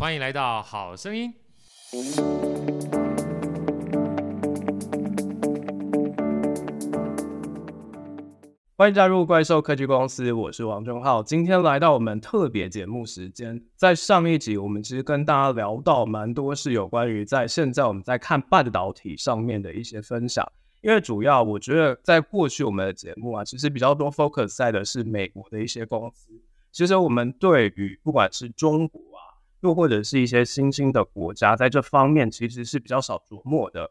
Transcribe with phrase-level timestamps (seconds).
[0.00, 1.30] 欢迎来到好声音。
[8.78, 11.22] 欢迎加入怪兽科技公司，我是王忠浩。
[11.22, 20.50] 今天来到我们特别节目时间，在上一集我们其实跟大家聊到蛮多是有关于在现在我们在看半导体上面的一些分享。
[20.80, 26.32] 因为主要我觉得在过去我们的节目啊，其实比较多 focus 在的是美国的一些公司。
[26.72, 29.02] 其实我们对于不管是中国，
[29.60, 33.90] 又或者是一些新兴的国家，在这方面其实是比较少琢磨的。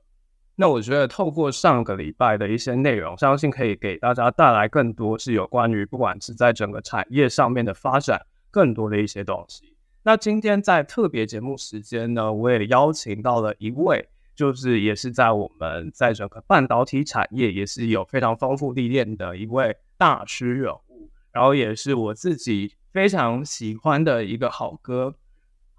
[0.56, 8.20] 那我觉得透过上个礼拜的一些内容，相信可以给大家带来更多是有关于不管是在整个产业上面的发展，
[8.52, 9.74] 更多的一些东西。
[10.04, 25.16] 那今天在特别节目时间呢，我也邀请到了一位，就是也是在我们在整个半导体产业也是有非常丰富历练的一位大师人物，然后也是我自己非常喜欢的一个好哥。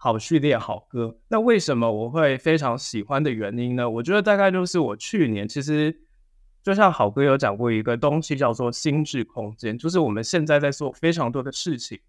[0.02, 3.88] 好序列好哥，那为什么我会非常喜欢的原因呢？
[3.88, 5.94] 我觉得大概就是我去年其实
[6.62, 12.00] 就像好哥有讲过一个东西叫做心智空间，就是我们现在在做非常多的事情，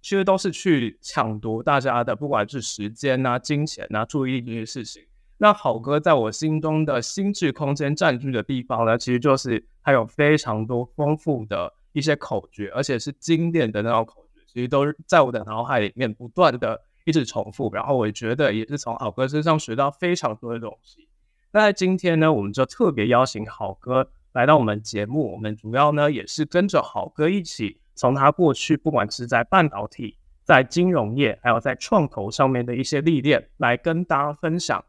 [0.00, 5.02] 其实都是去抢夺大家的不管是时间啊、金钱啊、注意力这些事情。
[5.36, 16.80] 那好哥在我心中的心智空间占据的地方呢，其实就是它有非常多丰富的一些口诀，而且是经典的那种口诀，其实都是在我的脑海里面不断的。
[17.04, 21.08] 一直重复，然后我觉得也是从好哥身上学到非常多的东西。
[21.52, 25.32] 那在今天呢，我们就特别邀请好哥来到我们节目。
[25.32, 34.84] 我们主要呢也是跟着好哥一起，从他过去不管是在半导体、在金融业，还有在创投上面的一些历练，来跟大家分享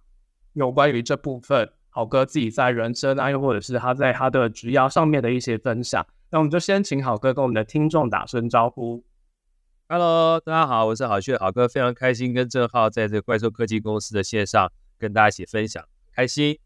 [0.53, 6.03] 有关于这部分好哥自己在人生啊，又或者是他在他的职涯上面的一些分享。
[6.31, 9.03] 那我们就先请好哥跟我们的听众打声招呼。
[9.87, 16.57] Hello，大家好，我是好序好哥，非常开心跟郑浩在这个怪兽科技公司的线上跟大家一起分享，开心。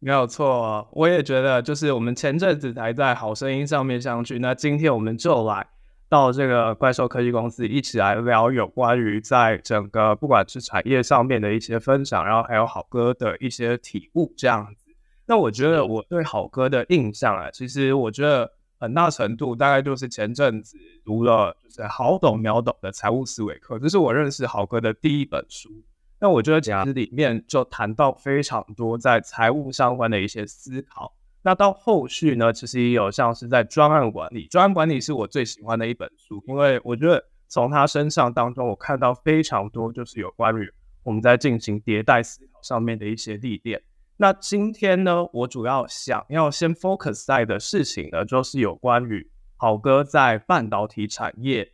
[0.00, 5.66] 没有错，我也觉得，就是我们前阵子才在好声音上面相聚，那今天我们就来
[6.10, 14.90] 到这个怪兽科技公司，一起来聊有关于在整个不管是产业上面的一些分享，然后还有好哥的一些体悟这样子。
[15.24, 18.52] 那我觉得我对好哥的印象啊，其实我觉得。
[18.78, 25.70] 很大程度大概就是前阵子读了就是好懂秒懂的财务思维课，这是我认识豪哥的第一本书。
[26.18, 31.14] 那我觉得讲里面就谈到非常多在财务相关的一些思考。
[31.42, 40.68] 那到后续呢，其实也有像是在专案管理，专案管理是我最喜欢的一本书，因为我觉得从他身上当中我看到非常多就是有关于
[41.02, 43.80] 我们在进行迭代思考上面的一些历练。
[44.18, 51.70] 那今天呢，我主要想要先 focus 在的事情呢，就是有关于好哥在半导体产业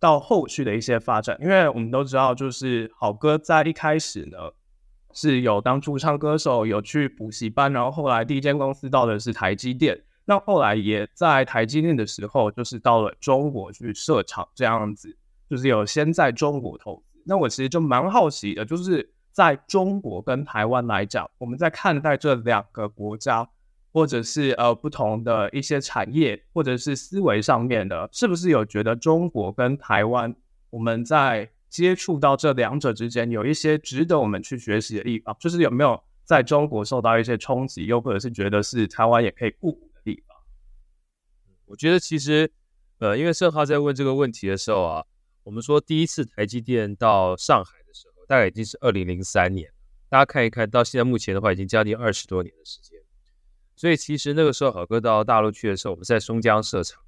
[0.00, 1.36] 到后续的一些发展。
[1.38, 4.38] 因为我们都知道，就是好哥在一开始呢
[5.12, 10.02] 是有当驻唱歌手，有去补习班，然后后来第一间公司到的是台积电。
[10.24, 15.14] 那后来也在台积电的时候，就是到了中国去设厂，这样子，
[15.50, 17.20] 就是有先在中国投资。
[17.26, 19.12] 那我其实就蛮好奇的，就是。
[19.32, 23.48] 在中国跟台湾来讲，我们在看待这两个国家，
[23.90, 30.34] 或者是呃不同的一些产业，或者是思维上面的，是不是有觉得中国跟台湾，
[30.68, 35.34] 我们在接触到这两者之间，有一些值得我们去学习的地方？
[35.40, 40.36] 就是有没有在中国受到一些冲击，又或者是觉得是台湾也可以互补的地方？
[41.64, 42.52] 我觉得其实，
[42.98, 45.04] 呃，因为正浩在问这个问题的时候啊，
[45.42, 47.81] 我们说第一次台积电到上海。
[48.32, 49.70] 大概已经是二零零三年，
[50.08, 52.98] 大家看一看到现在目前的话，已经将近二十多年的时间。
[53.76, 57.02] 所以其实那个时候，好哥到大陆去的时候，我们在松江设厂。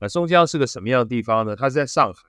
[0.00, 1.54] 那松江是个什么样的地方呢？
[1.54, 2.24] 它是在上海。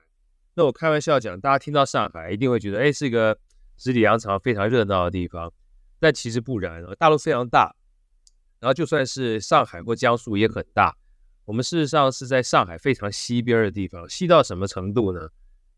[0.54, 3.36] 那我开玩笑讲，大家听到上海一定会觉得，哎，是一个
[3.76, 5.52] 十里洋场、非常热闹的地方。
[5.98, 7.74] 但其实不然，大陆非常大。
[8.60, 10.96] 然后就算是上海或江苏也很大。
[11.44, 15.28] 我们事实上是在上海非常西边的地方，西到什么程度呢？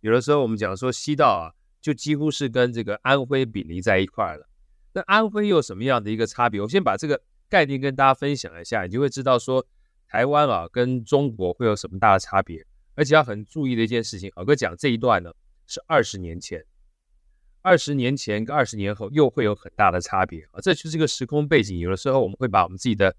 [0.02, 1.54] 有的时候我们讲说西到啊。
[1.84, 4.48] 就几乎是跟这个安徽比邻在一块了。
[4.94, 6.58] 那安徽又有什么样的一个差别？
[6.58, 9.66] 我先把这个概念跟大家分享一下，你就会知道说
[10.08, 12.64] 台湾啊跟中国会有什么大的差别。
[12.94, 15.30] 而且要很注意的一件事情，好哥讲这一段呢
[15.66, 16.64] 是二十年前，
[17.60, 20.60] 二十年前跟二十年后又会有很大的差别啊。
[20.62, 21.78] 这就是一个时空背景。
[21.80, 23.14] 有的时候我们会把我们自己的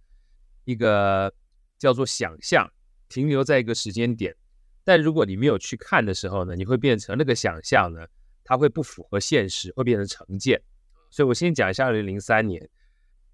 [0.64, 1.32] 一个
[1.78, 2.68] 叫做想象
[3.10, 4.36] 停留在一个时间点，
[4.84, 8.08] 但如果你没有去看的时候呢，你会变成那个想象呢。
[8.46, 10.62] 它会不符合现实，会变成成见。
[11.10, 12.70] 所以我先讲一下二零零三年，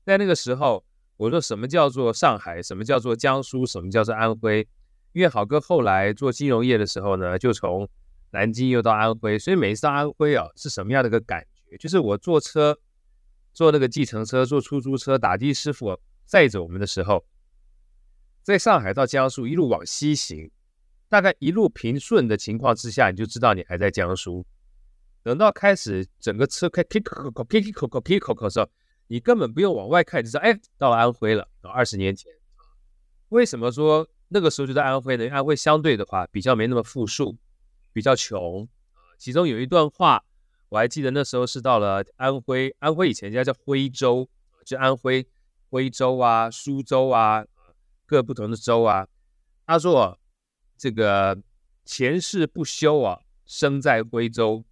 [0.06, 0.84] 在那个时候，
[1.18, 4.68] 我说什么叫做上海，什么叫做江苏，什么叫做安徽。
[5.13, 7.88] 因为好哥后来做金融业的时候呢，就从
[8.31, 11.75] 南京又到安徽，所以每次到安徽啊，是什么样的一个感觉？
[11.78, 12.80] 就是我坐车，
[13.54, 17.25] 坐那个计程车，坐出租车，打的师傅载着我们的时候，
[18.42, 20.50] 在上海到江苏一路往西行，
[21.10, 24.46] 大概一路平顺的情况之下，你就知道你还在江苏。
[25.23, 28.68] 等到开始整个车开 kick 口口 kick 口口 kick 口口的时候，
[29.07, 31.47] 你根本不用往外看，你知道，哎，到了安徽了。
[31.62, 32.31] 二十年前，
[33.29, 35.23] 为什么说那个时候就在安徽呢？
[35.25, 37.38] 因为安徽相对的话比较没那么富庶，
[37.94, 38.68] 比较穷。
[39.19, 40.23] 其中有一段话
[40.69, 44.27] 我还记得，那时候是到了安徽，安徽以前人家叫徽州，
[44.65, 45.27] 就安徽
[45.69, 47.45] 徽州啊、苏州啊，
[48.07, 49.07] 各不同的州啊。
[49.68, 50.19] 他说
[50.77, 51.38] ：“这个
[51.85, 54.65] 前世不修啊，生在徽州。”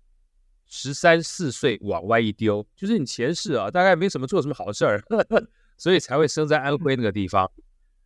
[0.72, 5.04] 十三四岁往外一丢，就是你前世啊，大概没什么做什么好事儿，
[5.78, 7.52] 所以才会生在安徽那个地方。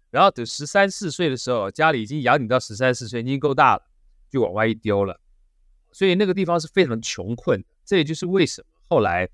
[0.10, 3.84] 然后等十三四岁的时候，家里已经养你到十三四岁，已经够大了，
[4.30, 5.20] 就往外一丢了。
[5.92, 7.64] 所以那个地方是非常穷困。
[7.84, 9.28] 这也就是为什么后来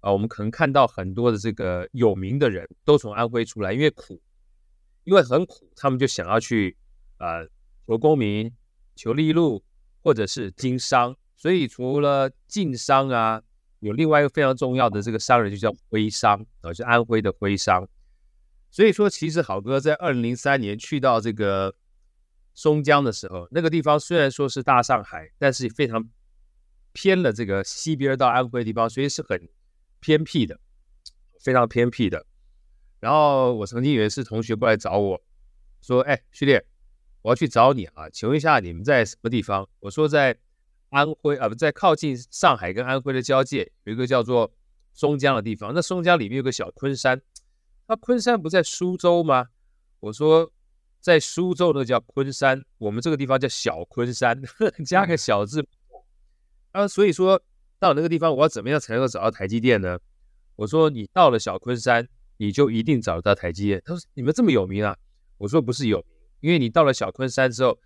[0.00, 4.20] 啊，我们可能看到很多的这个有名的人都从安徽出来，因为苦，
[5.04, 6.76] 因为很苦，他们就想要去
[7.18, 7.46] 呃
[7.86, 8.52] 求功名、
[8.96, 9.62] 求利禄，
[10.02, 11.16] 或者是经商。
[11.44, 13.42] 所以除了晋商啊，
[13.80, 17.86] 有另外一个非常重要的这个商人，就叫徽商啊，就安徽的徽商。
[18.70, 21.74] 所以说，其实好哥在二零零三年去到这个
[22.54, 26.08] 松江的时候，那个地方虽然说是大上海，但是非常
[26.94, 29.46] 偏了这个西边到安徽的地方，所以是很
[30.00, 30.58] 偏僻的，
[31.42, 32.24] 非常偏僻的。
[33.00, 35.22] 然后我曾经有一次同学过来找我
[35.82, 36.64] 说：“哎，徐烈，
[37.20, 40.38] 我要去找你啊，请问一下你们在什么地方？”我说在。
[40.94, 44.52] 安徽啊，不在靠近上海跟安徽的交界，有一个叫做
[44.92, 45.72] 松江的地方。
[45.74, 47.20] 那松江里面有个小昆山，
[47.88, 49.48] 那昆山不在苏州吗？
[49.98, 50.52] 我说
[51.00, 55.66] 在苏州那叫昆山，我们这个地方叫小昆山，呵 呵加个小字。
[56.70, 57.42] 啊，所以说
[57.80, 59.98] 到那个地方，我要怎么样才能够找到台积电呢？
[60.54, 62.06] 我说你到了小昆山，
[62.36, 63.82] 你就一定找得到台积电。
[63.84, 64.96] 他说你们这么有名啊？
[65.38, 66.06] 我说不是有名，
[66.38, 67.76] 因为你到了小昆山之后。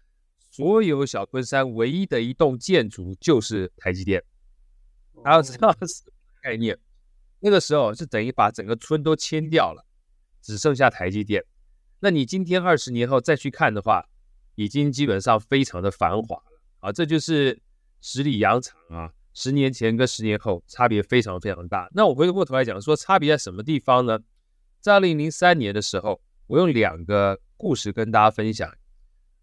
[0.58, 4.20] 所有小昆山唯一的一栋建筑就是台积电，
[5.22, 6.02] 还要知道是
[6.42, 6.76] 概念。
[7.38, 9.86] 那个时候是等于把整个村都迁掉了，
[10.42, 11.44] 只剩下台积电。
[12.00, 14.04] 那你今天二十年后再去看的话，
[14.56, 16.90] 已经基本上非常的繁华了啊！
[16.90, 17.62] 这就是
[18.00, 21.88] 十里洋场啊，十年前跟十年后差别非常非常大。
[21.94, 24.18] 那我回过头来讲说，差别在什么地方呢？
[24.80, 28.68] 在二零零三年的时候，我用两个故事跟大家分享。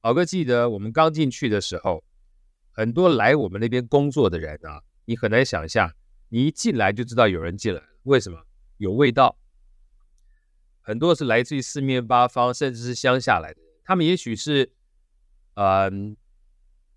[0.06, 2.04] 郝哥记得我们刚进去的时候，
[2.72, 5.92] 很多来我们那边工作的人啊，你很难想象，
[6.30, 7.88] 你一进来就知道有人进来了。
[8.04, 8.40] 为什么？
[8.78, 9.36] 有味道。
[10.80, 13.72] 很多是来自于四面八方，甚至是乡下来的人。
[13.84, 14.72] 他们也许是，
[15.56, 16.18] 嗯、呃，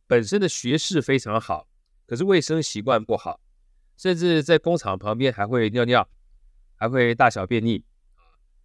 [0.07, 1.67] 本身的学识非常好，
[2.07, 3.41] 可是卫生习惯不好，
[3.97, 6.07] 甚至在工厂旁边还会尿尿，
[6.75, 7.83] 还会大小便溺。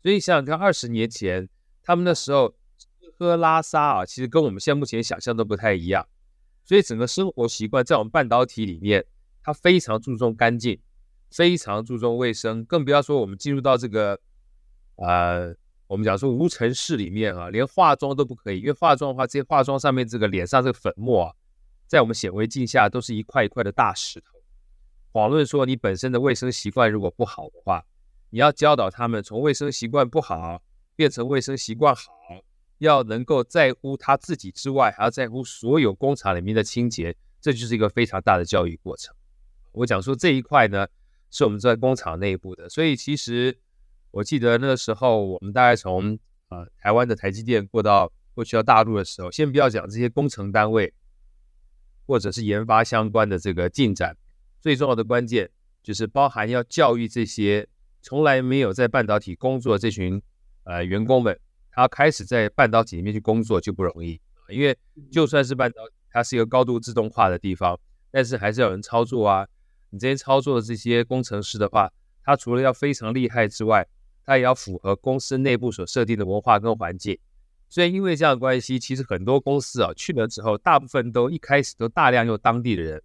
[0.01, 1.48] 所以想想看，二十年前
[1.81, 2.54] 他们那时候。
[3.18, 6.07] 喝拉撒啊，其实跟我们现在目前想象都不太一样，
[6.63, 9.06] 所以整个生活习惯在我们半导体里面，
[9.42, 10.80] 它非常注重干净，
[11.31, 14.19] 非常注重卫生，更不要说我们进入到这个，
[14.95, 15.54] 呃，
[15.88, 21.33] 我们讲说无尘室里面啊，连化妆都不可以，因为化妆的话，这些化妆上面这个脸上这个粉末啊，
[21.88, 24.27] 在我们显微镜下都是一块一块的大石头。
[25.12, 27.86] 遑论说你本身的卫生习惯如果不好的话，
[28.32, 30.63] 你要教导他们从卫生习惯不好
[30.96, 32.03] 变成卫生习惯好。
[32.80, 39.15] 要能够在乎他自己之外，还要在乎所有工厂里面的清洁，这就是一个非常大的教育过程。
[39.72, 40.88] 我讲说这一块呢，
[41.32, 43.58] 是我们在工厂内部的，所以其实
[44.12, 50.94] 我记得那个时候，我们大概从呃台湾的台积电过到过去到大陆的时候，先不要讲这些工程单位
[52.06, 54.18] 或者是研发相关的这个进展，
[54.60, 55.50] 最重要的关键
[55.82, 57.68] 就是包含要教育这些
[58.01, 60.22] 从来没有在半导体工作这群
[60.65, 61.39] 呃员工们。
[61.75, 64.77] 他开始在半导体里面去工作就不容易，因为
[65.12, 67.80] 就算是半导体，它是一个高度自动化的地方，
[68.12, 69.48] 但是还是要有人操作啊。
[69.89, 71.92] 你这些操作的这些工程师的话，
[72.24, 73.88] 他除了要非常厉害之外，
[74.25, 77.18] 他也要符合公司内部所设定的文化跟环境。
[77.70, 83.01] 所以因为这样的关系，其实很多公司啊去了之后，大部分都一开始都大量用当地的人。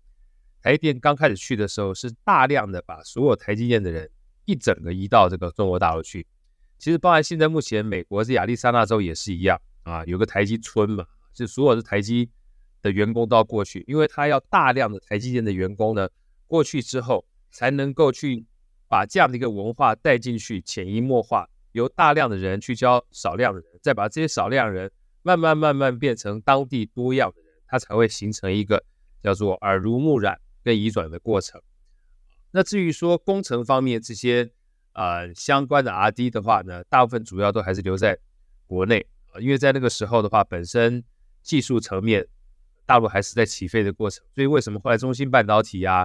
[0.61, 4.11] 台积电刚开始去的时候，是大量的把所有台积电的人
[4.45, 6.27] 一整个移到这个中国大陆去。
[6.79, 11.05] 其实，包含现在目前美国是亚利桑那州也是一样啊，有个台积村嘛，
[11.35, 12.31] 就所有的台积
[12.83, 16.09] 的员工都要过去，因为他要大量的台积电的员工呢
[16.47, 18.47] 过去之后，才能够去
[18.87, 24.91] 把这样的一个文化带进去，潜移默化，由大量的人去教少量的人，再把这些少量人
[25.23, 28.85] 慢慢慢慢变成当地多样的人，他才会形成一个
[29.21, 31.61] 叫做耳濡目染跟移转的过程。
[32.53, 34.53] 那至于说工程方面这些
[34.99, 38.19] 呃相关的 R&D 的话呢，大部分主要都还是留在
[38.67, 41.05] 国内啊，因为在那个时候的话，本身
[41.41, 42.27] 技术层面
[42.85, 46.05] 大陆还是在起飞的过程，所以为什么后来中芯半导体啊、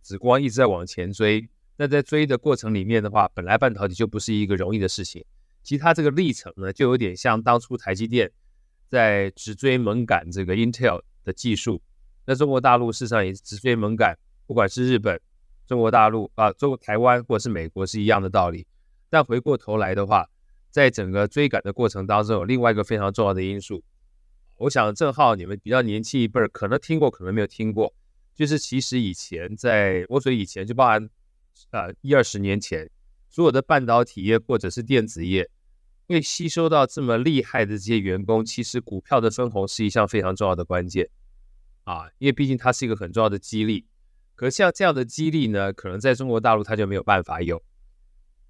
[0.00, 1.48] 紫光一直在往前追？
[1.76, 5.24] 那在追的过程里面的话，本来半导体就不是一个容易的事情，
[5.64, 8.30] 其实它这个历程呢，就有点像当初台积电
[8.88, 11.82] 在直追猛赶这个 Intel 的技术，
[12.26, 14.16] 那中国大陆事实上也是直追猛赶。
[14.46, 15.18] 不管是日本、
[15.66, 18.66] 中国大陆啊、中国台湾或者是美国是一样的道理，
[19.08, 20.28] 但回过头来的话，
[20.70, 23.82] 在整个追赶的过程当中，有另外一个非常重要的因素。
[24.58, 27.92] 我想正好你们比较年轻一辈儿可能听过，可能没有听过，
[28.34, 31.08] 就是其实以前在我所以以前就包含
[31.70, 32.88] 呃一二十年前，
[33.28, 35.48] 所有的半导体业或者是电子业，
[36.06, 41.08] 会吸收到这么厉害的这些员工，其实股票的分红是一项非常重要的关键
[41.84, 43.84] 啊，因为毕竟它是一个很重要的激励。
[44.34, 47.62] 可像这样的激励呢，可能在中国大陆它就没有办法有。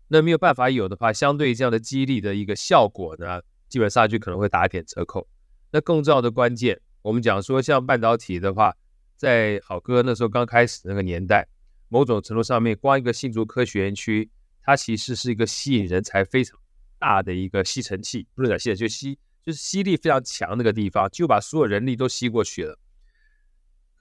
[0.08, 5.26] 那没有办法有的话，相对这样的激励的一个效果呢，基本上就可能会打一点折扣。
[5.70, 8.74] 那更重要的关键，我们讲说像半导体的话，
[9.16, 11.48] 在好哥那时候刚开始那个年代，
[11.88, 14.30] 某种程度上面，光一个新竹科学园区，
[14.62, 16.58] 它其实是一个吸引人才非常
[16.98, 22.78] 大的一个吸尘器，不是讲吸尘器，就吸就是吸力非常强那个地方，就把所有人力都吸过去了。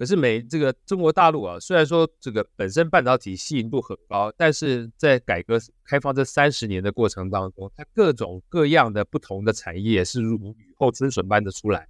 [0.01, 11.87] 可是美这个中国大陆啊，虽然说这个本身半导体吸引度很高，但是在改革开放这三十年的过程当中，它各种各样的不同的产业是如雨后春笋般的出来，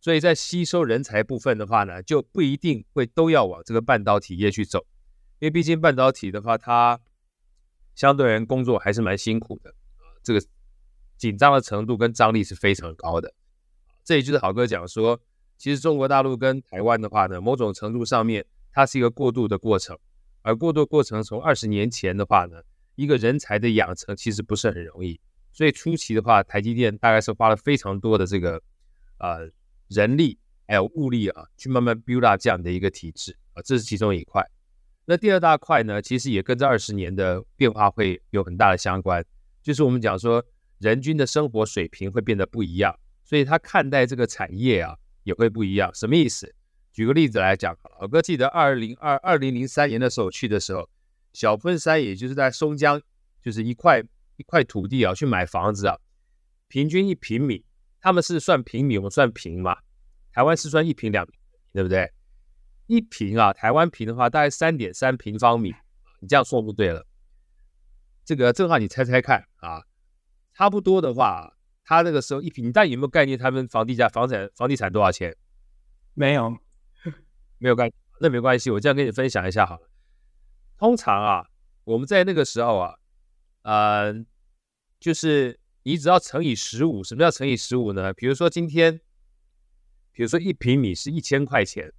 [0.00, 4.86] 所以在吸收人才部分的话呢，就不一定会都要往这个半导体业去走，
[5.40, 7.00] 因为毕竟半导体的话，它
[7.96, 9.74] 相对人工作还是蛮辛苦的，
[10.22, 10.40] 这个
[11.16, 13.34] 紧张的程度跟张力是非常高的，
[14.04, 15.20] 这也就是好哥讲说。
[15.56, 19.98] 其实中国大陆跟台湾的话呢，某种程度上面，它是一个过渡的过程。
[20.42, 22.62] 而过渡过程从二十年前的话呢，
[22.94, 25.18] 一个人才的养成其实不是很容易。
[25.52, 28.62] 所以初期的话，台积电大概是花了非常多的这个
[29.18, 29.50] 呃
[29.88, 34.46] 人力还有物力啊，去慢慢 build up 这样的一个体制啊，这是其中一块。
[35.06, 39.24] 那第二大块呢，其实也跟这二十年的变化会有很大的相关，
[39.62, 40.44] 就是我们讲说
[40.78, 42.94] 人均的生活水平会变得不一样，
[43.24, 44.94] 所以他看待这个产业啊。
[45.26, 46.54] 也会不一样，什么意思？
[46.92, 50.88] 举个例子来讲，老哥记得二零二二零零三年的时候去的时候，
[51.32, 53.02] 小昆山也就是在松江，
[53.42, 54.00] 就是一块
[54.36, 55.98] 一块土地啊，去买房子啊，
[56.68, 57.64] 平均一平米，
[58.00, 59.76] 他们是算平米，我们算平嘛，
[60.32, 61.26] 台湾是算一平两，
[61.72, 62.12] 对不对？
[62.86, 65.74] 一平啊，台湾平的话大概三点三平方米，
[66.20, 67.04] 你这样说不对了。
[68.24, 69.82] 这个正好你猜猜看啊，
[70.54, 71.52] 差不多的话。
[71.88, 73.38] 他那个时候一平，你大概有没有概念？
[73.38, 75.36] 他们房地价、房产、房地产多少钱？
[76.14, 76.50] 没有，
[77.58, 79.88] 没有概念，那没关系，我这样跟你分享一下好了。
[80.78, 81.46] 通常啊，
[81.84, 82.96] 我们在那个时候啊，
[83.62, 84.12] 呃，
[84.98, 88.12] 就是你只要乘以十五，什么叫乘以十五呢？
[88.14, 89.00] 比如说今天，
[90.10, 91.92] 比如说一平米是一千块钱，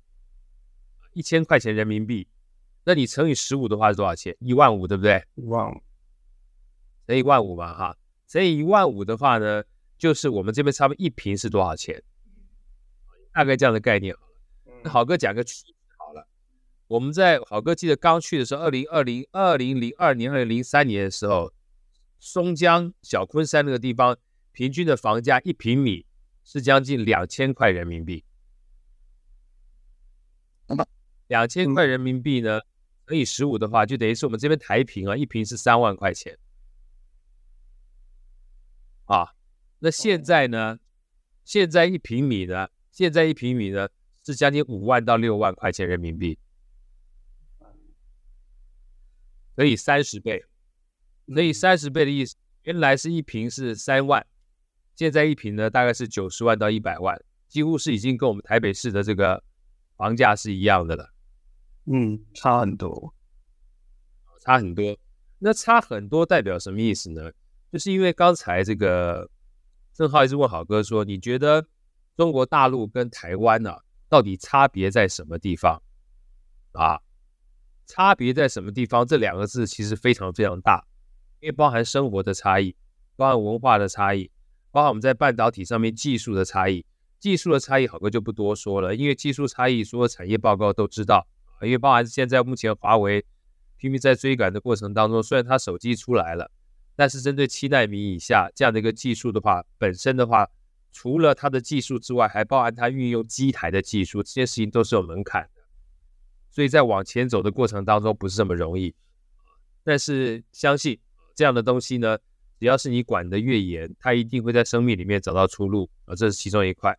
[1.14, 2.28] 一千块钱人民币，
[2.84, 4.36] 那你乘以十五的话是多少钱？
[4.42, 5.24] 一万五，对不对？
[5.36, 5.82] 一万五，
[7.08, 9.64] 乘一万五嘛，哈，乘以一万五的话呢？
[9.98, 12.04] 就是我们这边差不多一平是多少钱？
[13.34, 14.82] 大概这样的概念好了。
[14.84, 15.64] 那好哥讲个区
[15.98, 16.28] 好了。
[16.88, 21.54] 我们在好哥记得刚去的时候，二零二零二零零二年、二零零三年的时候，
[22.20, 24.18] 松江小昆山那个地方，
[24.52, 26.06] 平均的房价一平米
[26.44, 28.24] 是将近两千块人民币。
[31.28, 32.62] 两千块人民币呢，
[33.06, 36.40] 乘以十五的话，就等于是我们这边台平啊，一平是三万块钱
[39.06, 39.37] 啊。
[39.80, 40.80] 那现在呢？
[41.46, 42.68] 现在一平米呢？
[42.92, 43.88] 现在一平米呢
[44.26, 46.38] 是将近五万到六万块钱人民币，
[49.56, 50.44] 所以三十倍。
[51.28, 54.26] 所以三十倍的意思，原来是一平是三万，
[54.96, 57.18] 现在一平呢大概是九十万到一百万，
[57.48, 59.42] 几乎是已经跟我们台北市的这个
[59.96, 61.14] 房价是一样的了。
[61.86, 63.14] 嗯，差很多，
[64.42, 64.98] 差很多。
[65.40, 67.32] 那差很多代表什么意思呢？
[67.72, 69.30] 就是因为刚才这个。
[69.98, 71.66] 正好一直问好哥说：“你觉得
[72.16, 75.82] 中国大陆跟台湾呢、啊，到底差别在什么地方？
[76.74, 77.02] 啊，
[77.88, 79.08] 差别在什么地方？
[79.08, 80.86] 这两个字其实非常非常大，
[81.40, 82.76] 因为包含生活的差异，
[83.16, 84.30] 包含文化的差异，
[84.70, 86.86] 包含我们在半导体上面技术的差异。
[87.18, 91.28] 技术的差异，好哥就不多说了，因为技术差异，所有产业报告都知道。
[91.64, 93.26] 因为包含现在目前华为
[93.78, 96.52] 拼命在追赶的过程当中，虽然它手机出来了。”
[96.98, 100.50] 但是针对七纳米以下这样的一个技术的话，本身的话
[100.92, 105.62] 除了它的技术之外，还包含它运用机台的技术，这些事情都是有门槛的。
[106.50, 108.96] 所以在往前走的过程当中，不是这么容易。
[109.84, 111.00] 但是相信
[111.36, 112.18] 这样的东西呢，
[112.60, 116.98] 只要是你管得越严，它一定会在生命里面找到出路啊，这是其中一块。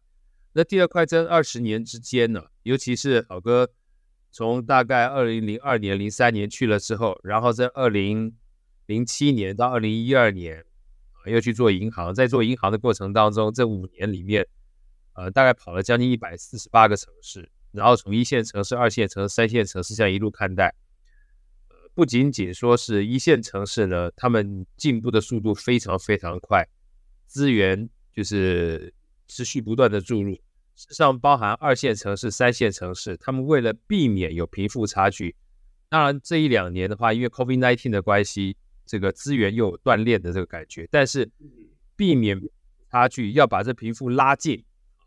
[0.52, 3.68] 那第二块，在二十年之间呢，尤其是老哥
[4.30, 8.32] 从大概二零零二年、零三年去了之后，然后在二零
[8.88, 10.64] 零七年到二零一二年
[11.12, 14.48] 啊，又去做银行，在做银行的过程当中，这五年里面，
[15.12, 20.74] 呃，大概跑了将近一百四十八个城市，然后从一线城市、二线城市、三线城市这样一路看待。
[21.92, 26.66] 不仅仅说是一线城市呢，他们进步的速度非常非常快，
[27.26, 28.94] 资源就是
[29.26, 30.32] 持续不断的注入。
[30.74, 35.36] 事实上，包含二线城市、三线城市，他们为了避免有贫富差距，
[35.90, 38.56] 当然这一两年的话，因为 COVID-19 的关系，
[38.88, 40.88] 这个资源又有锻炼的这个感觉。
[40.90, 41.30] 但是
[41.94, 42.40] 避免
[42.90, 44.64] 差距，要把这贫富拉近，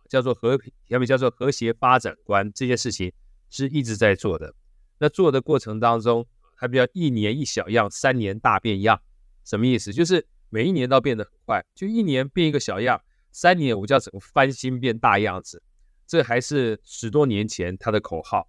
[0.08, 3.12] 叫做和平，要么叫做和谐发展观，这件事情
[3.50, 4.54] 是一直在做的。
[5.00, 9.02] 那做的过程当中，它比较一年一小样，三年大变样，
[9.44, 9.92] 什么意思？
[9.92, 15.64] 就是每一年都变得很快，就一年变一个小样，三年我就要整个翻新变大样子。
[16.06, 18.46] 这还是十多年前他的口号，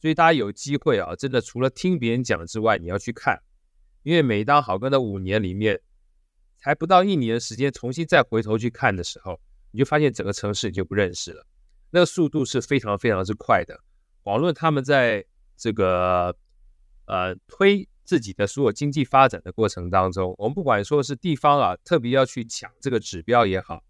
[0.00, 3.40] 所以大家有机会啊，真的除了听别人讲之外，你要去看，
[4.06, 5.80] 因为每当好哥的五年里面，
[6.58, 9.40] 才不到一年的时间，重新再回头去看的时候，
[9.72, 11.44] 你就发现整个城市你就不认识了，
[11.90, 13.80] 那个速度是非常非常之快的。
[14.22, 15.24] 网络他们在
[15.56, 16.36] 这个。
[17.08, 23.84] 呃，推自己的所有经济发展的过程当中，我们不管说是地方啊，特别要去抢这个指标也好，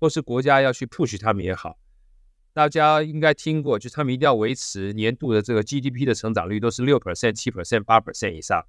[0.00, 1.78] 或是国家要去 push 他们也好，
[2.54, 8.64] 大家应该听过，就他们一定要维持年度的这个 GDP 的成长率都是六 percent、七 percent、八 percent 以上。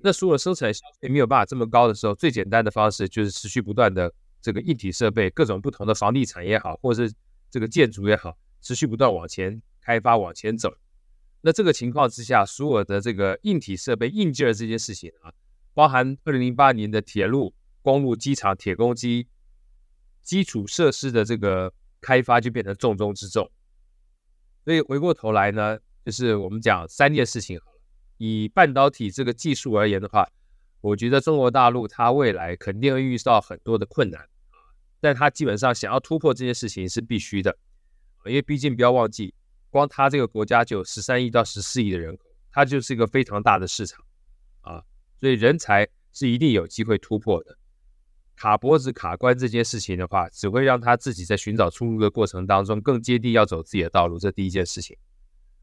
[0.00, 7.14] 那所有生产消费没有办法这么高的时候，最简单的方式就是持续不断的这个硬体设备，各种不同的房地产也好，或者是
[7.50, 10.72] 这个建筑也好，持续不断往前开发、往前走。
[11.42, 15.32] 那这个情况之下，所有的这个硬体设备、硬件这件事情啊，
[15.74, 19.28] 包含二零零八年的铁路、公路、机场、铁公鸡、
[20.22, 23.50] 基础设施的这个开发就变成重中之重。
[24.64, 27.60] 所以回过头来呢，就是我们讲三件事情。
[28.24, 30.24] 以半导体这个技术而言的话，
[30.80, 34.28] 我觉得中国大陆它未来肯定会遇到很多的困难，
[35.00, 37.58] 但它基本上想要突破这件事情是必须的，
[38.26, 39.34] 因为毕竟不要忘记。
[39.70, 44.04] 光它这个国家就有十三亿到十四亿的人口，它就是一个非常大的市场
[44.60, 44.84] 啊，
[45.18, 47.58] 所以人才是一定有机会突破的。
[48.36, 54.96] 卡脖子卡关这件事情的话，只会让他自己在寻找出路的过程当中更接地要走自己的道路，这第一件事情。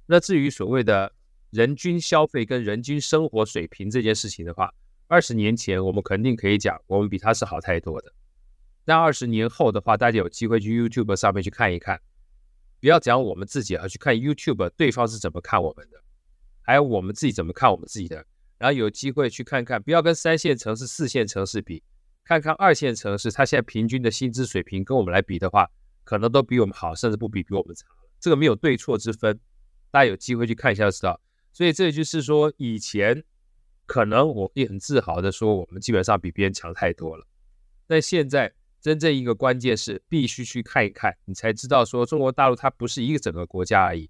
[0.08, 1.14] 那至于所谓的
[1.52, 4.72] 人均消费跟人均生活水平这件事情的话，
[5.08, 8.14] 二十年前我们肯定可以讲，我们比他是好太多的。
[8.86, 12.00] 但二十年后的话，大家有机会去 YouTube 上面去看一看。
[12.80, 16.02] 不要讲我们自己，而去看 YouTube，对方是怎么看我们的，
[16.62, 18.26] 还有我们自己怎么看我们自己的。
[18.58, 21.82] 然后有机会去看看，不要跟三线城市、四线城市比，
[22.24, 25.68] 看看二线城市，它现在平均的薪资水平跟我们来比的话，
[26.04, 27.86] 可能都比我们好，甚至不比比我们差。
[28.20, 29.40] 这个没有对错之分，
[29.92, 31.20] 大家有机会去看一下就知道。
[31.52, 33.24] 所以这也就是说，以前
[33.86, 37.26] 可能我也很自豪的说，我们基本上比别人强太多了，
[37.88, 38.54] 但现在。
[38.82, 44.10] 真正一个关键是必须去看一看，你才知道说中国大陆它不是一个整个国家而已，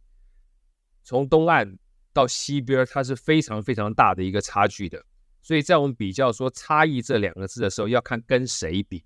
[1.03, 1.75] 从东岸
[2.13, 5.03] 到西边，它是非常非常大的一个差距的。
[5.41, 9.03] 所以在我们比较说差异这两个字的时候，要看跟谁比，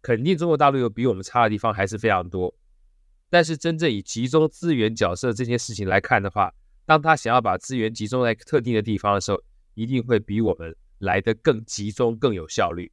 [0.00, 2.54] 肯定中国大陆有比我们差的地方还是非常多。
[3.28, 6.54] 但是真正以集中资源角色这件事情来看的话，
[6.88, 9.38] 当他想要把资源集中在特定的地方的时候，
[9.74, 12.90] 一定会比我们来得更集中、更有效率。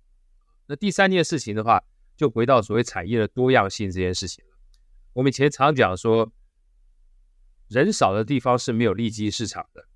[0.67, 1.81] 那第三件事情的话，
[2.17, 4.57] 就回到所谓产业的多样性这件事情了。
[5.13, 6.29] 我们以前常讲说，
[7.69, 9.87] 人少的地方是没有利基市场的，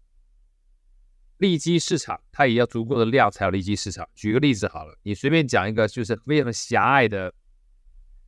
[1.36, 4.08] 利基市场它也要足够的量才有利基市场。
[4.16, 7.34] 举个例子好了，你随便讲一个就是非常狭隘的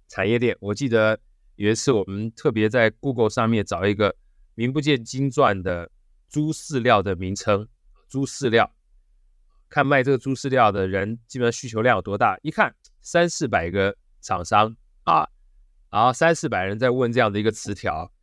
[0.10, 0.54] 产业链。
[0.60, 1.18] 我记得
[1.56, 4.14] 有一次我们特别在 Google 上面找一个
[4.62, 5.89] 名不见经传的
[6.30, 7.67] 猪饲料的名称，
[8.08, 8.71] 猪饲料。
[9.67, 12.38] 看卖这个猪饲料的人，基本上需求量有多大？
[12.43, 15.28] 一看三四百个厂商啊，
[15.89, 18.13] 然后三四百人在问这样的一个词条，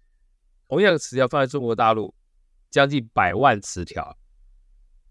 [0.68, 2.14] 同样的词条放在中国大陆，
[2.70, 4.16] 将近百万词条。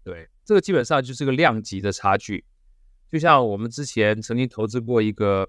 [0.02, 2.42] 对，这个基本上就是个量级的差距。
[3.10, 5.46] 就像我们之前曾经投资过一个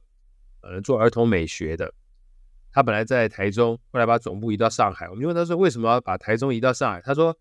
[0.60, 1.94] 呃做儿童美学的，
[2.72, 5.10] 他本来在台中，后来把总部移到上海。
[5.10, 7.02] 我们就问他说，为什么要把台中移到上海？
[7.02, 7.36] 他说：“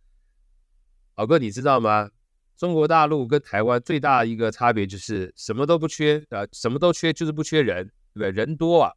[1.16, 2.10] 老哥，你知道吗？”
[2.56, 8.30] 中国大陆跟台湾最大的一个差别就是什么都不缺啊，什么都缺就是不缺人，对不对？
[8.30, 8.92] 人多啊。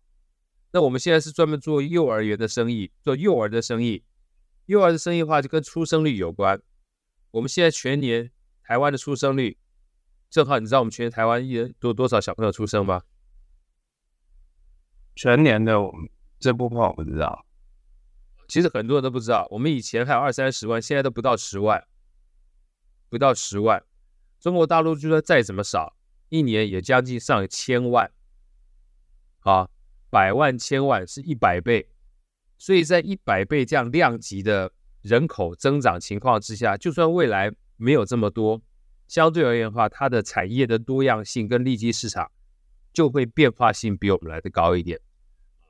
[0.71, 4.03] 那我们现在是专门做幼儿园的生意，做幼儿的生意。
[4.67, 6.59] 幼儿的生意的话，就跟出生率有关。
[7.31, 8.31] 我们现在全年
[8.63, 9.57] 台湾的出生率，
[10.29, 13.01] 正好你知道我们全年台湾一人多多少小朋友出生吗？
[15.13, 16.09] 全年的我们
[16.41, 17.45] 这部分我不知道。
[18.47, 21.81] 其实很多人都不知道，我们以前还有二三十万，现在都不到十万，
[23.07, 23.81] 不到十万。
[24.39, 25.95] 中国大陆就算再怎么少，
[26.27, 28.11] 一年也将近上千万。
[29.41, 29.69] 啊，
[30.09, 31.87] 百万千万是一百倍。
[32.57, 38.61] 所以在一百倍这样量级的人口增长情况之下，就算未来没有这么多，
[39.07, 42.29] 相对而言的话，它的产业的多样性跟利基市场
[42.91, 44.99] 就会变化性比我们来的高一点。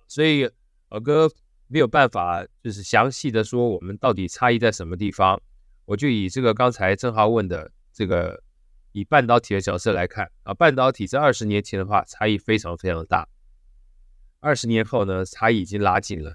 [0.07, 0.49] 所以，
[0.91, 1.31] 老哥
[1.67, 5.41] 没有办法就是详细的说我们到底差异在什么地方。
[5.85, 8.43] 我就以这个刚才正浩问的这个
[8.91, 13.27] 以半导体的角色来看啊，半导体在二十年前的话差异非常非常大，
[14.41, 16.31] 二十年后呢，差异已经拉近了。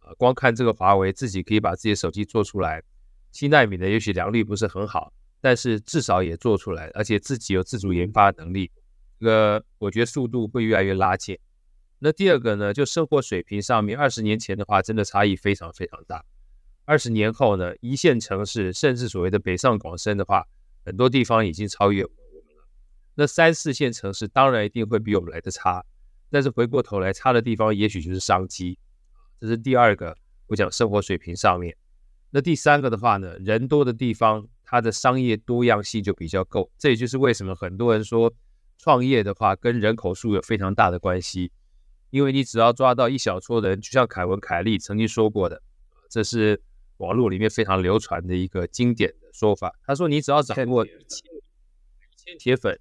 [0.00, 2.82] 啊光看这个华为自己可以把自己的手机做出来，
[3.30, 8.70] 七纳米的也许良率不是很好，但是至少也做出来，而且自己有自主研发能力，
[9.20, 11.38] 这个我觉得速度会越来越拉近。
[12.04, 16.24] 那第二个呢，就生活水平上面，二十年前的话真的差异非常非常大，
[16.84, 20.44] 二十年后呢，一线城市甚至所谓的北上广深的话，
[20.84, 22.68] 很多地方已经超越我们了。
[23.14, 25.84] 那三四线城市当然一定会比我们来的差，
[26.28, 28.76] 但是回过头来差的地方也许就是商机。
[29.40, 30.16] 这是第二个，
[30.48, 31.76] 我讲生活水平上面。
[32.30, 36.68] 那第三个的话呢，人多的地方，它的商业多样性就比较够。
[36.76, 38.34] 这也就是为什么很多人说
[38.76, 41.52] 创业的话跟人口数有非常大的关系。
[42.12, 45.62] 因为你只要抓到一小撮人，就像凯文·凯利曾经说过的，
[46.10, 46.60] 这是
[46.98, 49.74] 网络里面非常流传的一个经典的说法。
[49.86, 51.24] 他说：“你只要掌握一千
[52.18, 52.78] 千铁粉，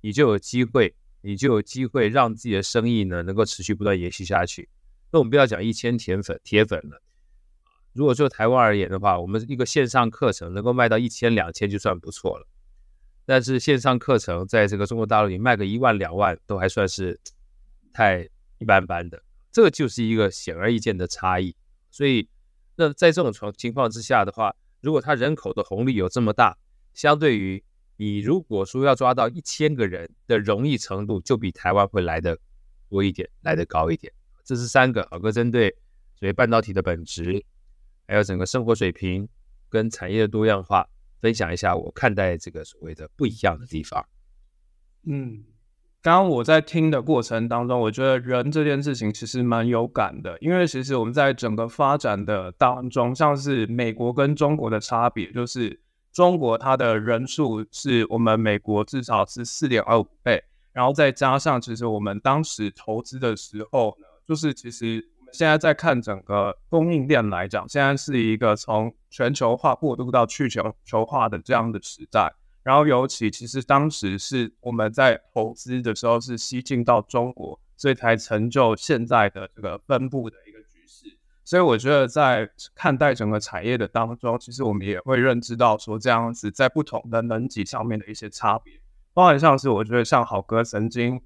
[0.00, 4.68] 你就有机会，你就有机会让自己的生意呢能够持续不断延续下去。”
[5.10, 7.02] 那我们不要讲一千铁粉铁粉了，
[7.92, 12.46] 如果就台湾而言的话，我们一个线上课程能够卖到一千两千就算不错了。
[13.26, 17.18] 但是线上课程在这个中国大陆里卖个一万两万都还算是
[17.92, 21.56] 太一般般的，这个就是一个显而易见的差异。
[21.90, 22.28] 所以，
[22.76, 26.56] 那在这种情情况之下的话，如果他人口的红利有这么大，
[26.92, 27.62] 相对于
[27.96, 32.38] 你如果说要抓到一千个人的容易程度，就比台湾会来得
[32.88, 34.12] 多一点，来得高一点。
[34.44, 35.70] 这是三个，尔哥针对
[36.18, 37.44] 所谓半导体的本质，
[38.06, 39.28] 还有整个生活水平
[39.68, 40.86] 跟产业的多样化，
[41.20, 44.04] 分享一下我看待这个所谓的不一样的地方。
[45.04, 45.44] 嗯，
[46.04, 55.80] 刚刚我在听的过程当中，我觉得人这件事情其实蛮有感的，因为其实我们在整个发展的当中，像是美国跟中国的差别，就是
[56.12, 64.06] 中国它的人数是我们美国至少是四点二五倍，然后再加上其实我们当时投资的时候呢。
[64.26, 72.30] 就是其实我们现在在看整个供应链来讲，现在是一个从全球化过渡到去全球化的这样的时代。
[72.64, 81.16] 然后尤其其实当时是我们在投资的时候是西进到中国，所以才成就现在的这个分布的一个局势。
[81.44, 88.72] 所以我觉得在看待整个产业的当中，其实我们也会认知到说这样子在不同的能级上面的一些差别。
[89.12, 91.20] 包含像是我觉得像好哥曾经。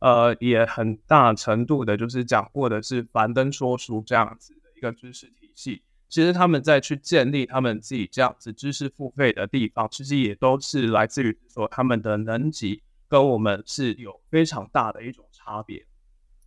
[0.00, 5.82] 呃，也很大程度的，就是讲过的是樊登说书这样子的一个知识体系。
[6.08, 15.84] 其实他们在去建立他们自己这样子知识付费的地方，其实也都是来自于说他们的能级跟我们是有非常大的一种差别。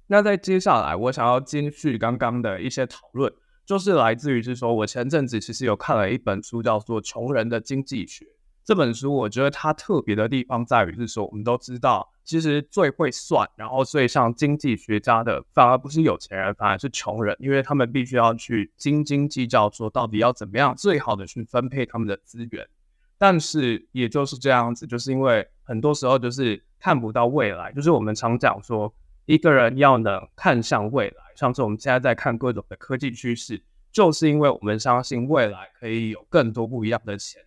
[0.07, 3.33] 那在接下来，我想要继续刚刚的一些讨论，
[3.65, 8.23] 就是来自于是说我前阵子其实有看了一本书，叫做《穷人的经济学》。
[8.67, 12.11] 这本书我觉得它特别的地方在于是说，我们都知道。
[12.25, 22.67] 其实最会算，然后最像经济学家的，反而不是有钱人，反而是穷人，因为他们必须要去斤斤计较，说到底要怎么样最好的去分配他们的资源。
[23.17, 28.93] 但是也就是这样子，就是因为很多时候就是看不到未来，就是我们常讲说，
[29.27, 37.41] 一个人要能看向未来，像是我们现在在看各种的科技趋势，就是因为我们相信未来可以有更多不一样的钱。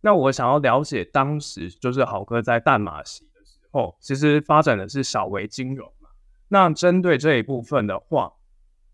[0.00, 3.24] 那我想要了解当时就是豪哥在淡马锡。
[3.34, 6.08] 的时候，其实发展的是小微金融嘛。
[6.48, 8.32] 那针对这一部分的话，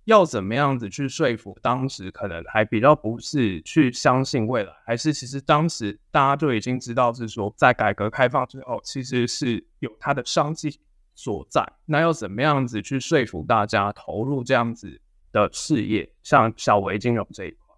[0.04, 10.78] 要怎么样子去说服当时可能还比较不是去相信未来，还是其实当时大家就已经知道是说，在改革开放之后，其实是有它的商机
[11.14, 11.64] 所在。
[11.86, 15.00] 那要怎么样子去说服大家投入这样子
[15.32, 17.76] 的事业，像小微金融这一块？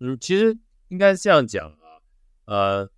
[0.00, 2.00] 嗯，其实应该是这样讲啊，
[2.46, 2.90] 呃。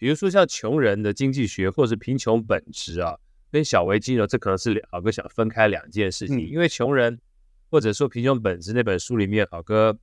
[0.00, 3.18] 比如说像穷人的经济学，或是贫穷本质啊，
[3.50, 6.38] 跟小微金融，这可能是郝哥想分开两件事情。
[6.38, 7.20] 嗯、因为穷人
[7.68, 9.98] 或者说贫穷本质那本书里面，好哥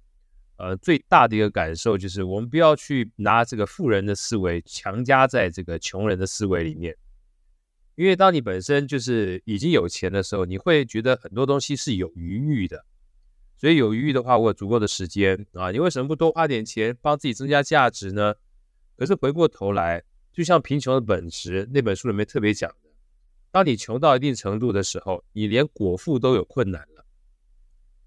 [0.57, 6.93] 呃最大的一个感受就是，我们不要去拿这个富人的思维强加在这个穷人的思维里面。
[7.95, 12.83] 因为当你本身就是已经有钱的时候，你会觉得很多东西是有余裕的。
[13.65, 18.35] 所以有余的话，我有足够的时间啊，你为什么不多花点钱帮自己增加价值呢？
[18.95, 22.91] 可是回过头来，就像《贫穷的本质》那本书里面特别讲的，
[23.49, 27.07] 当你穷到一定程度的时候，你连果腹都有困难了，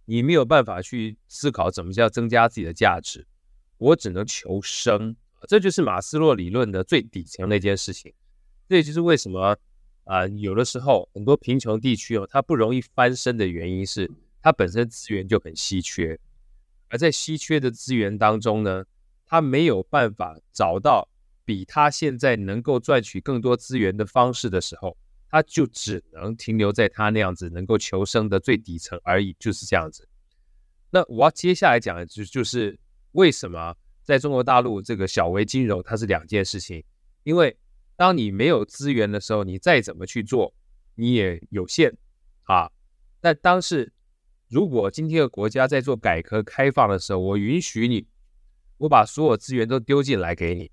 [0.04, 3.26] 你没有办法去思考怎么叫增加自己的价值，
[3.78, 5.16] 我只能求生，
[5.48, 8.14] 这就是马斯洛理论的最底层那件事情。
[8.68, 9.56] 这也就是为什么
[10.04, 14.08] 啊、有的时候很多贫穷地区哦，它不容易翻身的原因是
[14.40, 16.18] 它本身资源就很稀缺，
[16.88, 18.84] 而在稀缺的资源当中呢，
[19.26, 21.08] 他没有办法找到
[21.44, 24.96] 比他现在能够赚取更多资源的方式的时候，
[25.28, 30.08] 他就只能停留在他那样子能够求生的最底层而已，就是这样子。
[30.90, 32.78] 那我要接下来讲的就就是
[33.12, 36.82] 为什么在中国大陆这个小微金融它是两件事情，
[37.24, 37.54] 因为
[37.96, 40.54] 当你没有资源的时候，你再怎么去做
[40.94, 41.94] 你也有限
[42.44, 42.70] 啊。
[43.20, 43.92] 但当是
[44.48, 48.06] 如果今天的国家在做改革开放的时候，我允许你。
[48.78, 50.70] 我把所有资源都丢进来给你，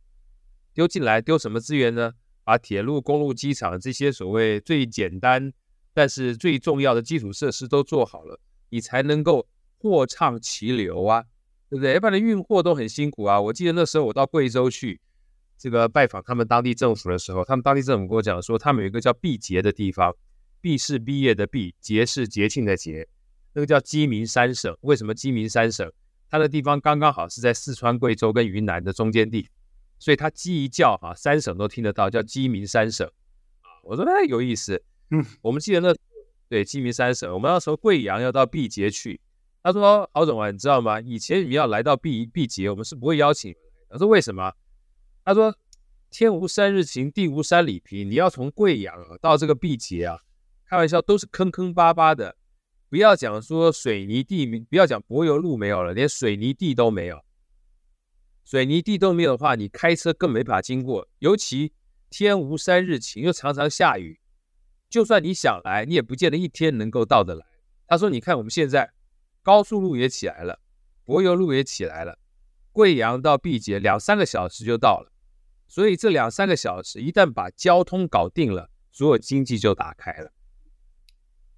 [0.76, 2.14] 丢进来丢什么资源呢？
[2.44, 5.52] 把铁路、公路、机场这些所谓最简单
[5.92, 9.48] 但是最重要的基础设施都做好了，你才能够
[9.80, 11.24] 货畅其流啊，
[11.68, 11.96] 对不对？
[11.96, 13.42] 要不然运货都很辛苦啊。
[13.42, 15.02] 我记得那时候我到贵州去
[15.58, 20.16] 这个拜访他们当地政府的时候，他们当地政府跟我讲说，他们有一个叫毕节的地方，
[20.62, 23.08] 毕是毕业的毕，节是节庆的节，
[23.56, 24.78] 那个叫鸡鸣三省。
[24.82, 25.92] 为什么鸡鸣三省？
[26.30, 29.48] 它的地方刚刚好是在四川、贵州跟云南的中间地，
[29.98, 33.08] 所以它鸡一叫哈，三省都听得到，叫鸡鸣三省
[33.62, 33.68] 啊。
[33.84, 34.84] 我说哎，有意思。
[35.12, 35.96] 嗯，我们记得那
[36.50, 39.20] 对鸡鸣三省，我们那时候贵阳要到毕节去。
[39.64, 41.02] 他说：“郝总啊，你知道吗？
[41.02, 43.56] 以前你要来到毕毕节，我们是不会邀请。”
[43.90, 44.52] 他说：“为什么？”
[45.26, 45.56] 他说
[46.12, 50.20] ：“天无三日晴，地无三里平，你要从贵阳啊到这个毕节啊，
[50.68, 52.36] 开玩笑都是坑坑巴巴的。”
[52.96, 57.26] 不要讲说水泥地，不要讲柏油路没有了，连水泥地都没有。
[58.46, 61.06] 水泥地都没有的话，你开车更没法经过。
[61.20, 61.74] 尤其
[62.10, 64.22] 天无三日晴，又常常下雨，
[64.90, 67.46] 就算你想来，你也不见得一天能够到得来。
[67.86, 68.90] 他说：“你看我们现在
[69.44, 70.62] 高速路也起来了，
[71.04, 72.18] 柏油路也起来了，
[72.72, 75.12] 贵阳到毕节两三个小时就到了。
[75.68, 80.32] 所以这两三个小时一旦把交通搞定了，所有经济就打开了。”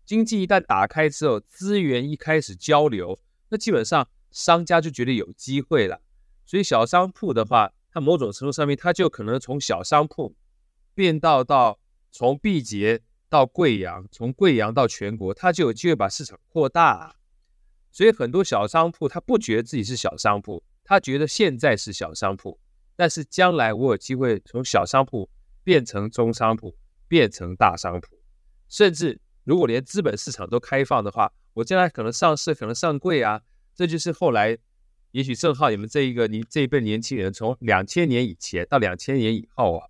[0.08, 6.02] 经济一旦打开之后，资源一开始交流，那基本上商家就觉得有机会了。
[6.46, 10.34] 所以小商铺的话，它某种程度上面，它就可能从小商铺
[10.96, 11.78] 变到到
[12.10, 17.18] 从毕节到贵阳，从贵阳到全国，它就有机会把市场扩大。
[17.92, 22.58] 所以很多小商铺，他不觉得自己是小商铺，他觉得现在是小商铺，
[22.96, 25.30] 但是将来我有机会从小商铺
[25.66, 26.78] 变成中商铺，
[27.10, 28.18] 变成大商铺，
[28.70, 29.20] 甚至。
[29.48, 33.42] 如果连资本市场都开放的话，我将来可能上市，可能上柜啊。
[33.74, 34.58] 这就是后来，
[35.12, 39.88] 也许正好你们这一个，你这一辈年轻人，从两千年以前到两千年以后啊，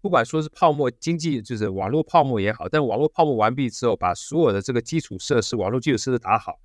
[0.00, 6.58] 不管说是泡沫经济，就是网络泡沫也好，但网络泡沫完毕之后，把所有的这个基础设施，网络基础设施打好，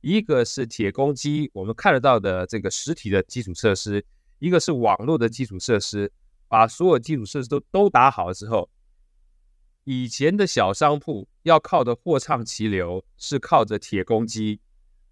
[0.00, 4.02] 一个是铁公鸡，我们看得到的这个实体的基础设施，
[4.38, 6.10] 一个是网络的基础设施，
[6.48, 8.70] 把所有基础设施都都打好了之后。
[9.84, 14.60] 以前的小商铺要靠的货畅其流，是靠着铁公鸡；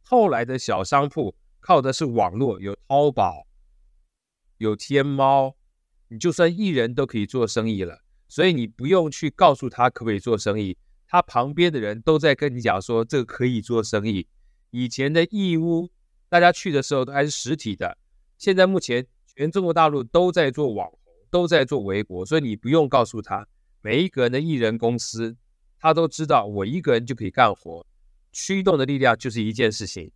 [0.02, 3.48] 后来的小商铺靠的是网络，有淘宝，
[4.58, 5.56] 有天猫，
[6.06, 8.02] 你就算一人都可以做生意了。
[8.28, 10.78] 所以你不用去告诉他可不可以做生意，
[11.08, 14.28] 他旁边的人都在跟你讲说这个可以做生意。
[14.70, 15.90] 以前的义乌，
[16.28, 17.98] 大家去的时候都还是实体的，
[18.38, 19.04] 现在目前
[19.34, 23.48] 全中国大陆都在做网红，都在做微博，所以你不用告诉他。
[23.82, 25.36] 每一个人的艺人公司，
[25.78, 27.86] 他都知道我一个人就可以干活，
[28.30, 30.12] 驱动的力量就是一件事情，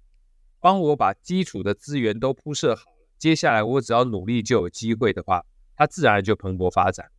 [0.61, 2.83] 帮我把基础的资源都铺设好，
[3.19, 5.47] 接下来我只要努力就有机会的话，
[5.77, 7.11] 它自然就蓬勃发展。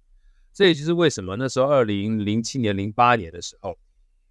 [0.54, 3.78] 这也就是为什么那时候二零零七年、零八年的时候，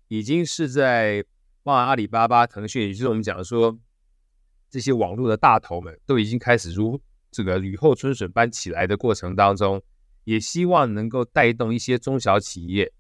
[0.06, 1.24] 已经是在
[1.64, 3.76] 包含阿里巴巴、腾讯，也就是我们讲说
[4.70, 7.00] 这些网络的大头们都已经开始如
[7.32, 9.82] 这个雨后春笋般起来的过程当中。
[10.24, 12.92] 也希望能够带动一些中小企业，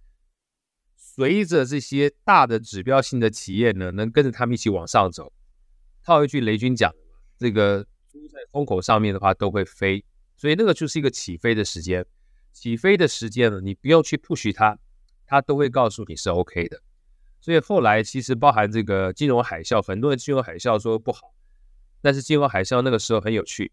[0.96, 5.32] 随着这些大的指标性的企业呢，能跟着他们一起往上走。
[6.02, 6.92] 套一句雷军讲，
[7.38, 10.04] 这个猪在风口上面的话都会飞，
[10.36, 12.04] 所以那个就是一个起飞的时间。
[12.52, 14.78] 起飞的时间呢，你不用去 push 它，
[15.26, 16.80] 它都会告诉你是 OK 的。
[17.40, 21.34] 所以后来其实包含这个金融海啸，很多人金融海啸说不好，
[22.00, 23.72] 但是金融海啸那个时候很有趣，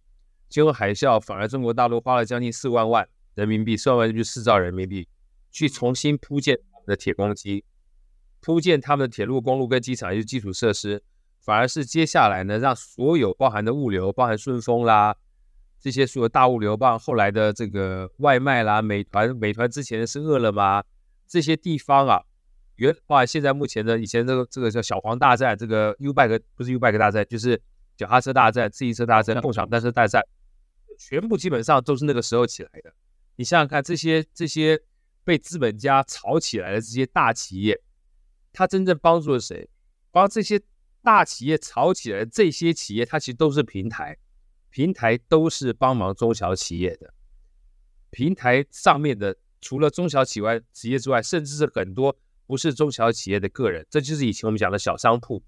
[0.50, 5.08] 金融海啸反而中国大陆花了将近四万万人民币，四万万人民币四兆人民币
[5.52, 7.63] 去重新铺建他们的铁公鸡，
[8.39, 11.02] 铺建他们的铁路、公路跟机场，也就是基础设施，
[11.39, 15.15] 反而是接下来呢，让所有包含的物流，包含顺丰啦，
[15.80, 20.84] 这些所有大物流，包含后来的这个外卖啦，美团，美团之前是饿了么，
[21.28, 22.22] 这些地方啊。
[22.78, 27.62] 原话，现在目前的以前这个这个叫小黄大战，这个 U bike 不是 U bike 大战，就是
[27.96, 30.24] 脚踏车大战、自行车大战、 共享单车大战，
[30.98, 32.91] 全部基本上都是那个时候起来的。
[33.42, 34.80] 你想想看，这些这些
[35.24, 37.82] 被资本家炒起来的这些大企业，
[38.54, 39.68] 它真正帮助了谁？
[40.12, 40.62] 帮这些
[41.02, 44.16] 大企业炒起来这些企业，它其实都是平台，
[44.70, 47.16] 平台都是帮忙中小企业的。
[48.12, 52.16] 平台上面的除了中小企业企业之外，甚至是很多。
[52.46, 55.42] 不是中小企业的个人，这就是以前我们讲的小商铺。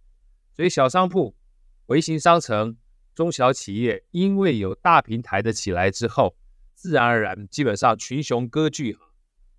[0.56, 1.36] 所以小商铺、
[1.86, 2.76] 微型商城、
[3.14, 6.36] 中小企业，因为有大平台的起来之后，
[6.84, 8.98] 自然而然，基本上群雄割据，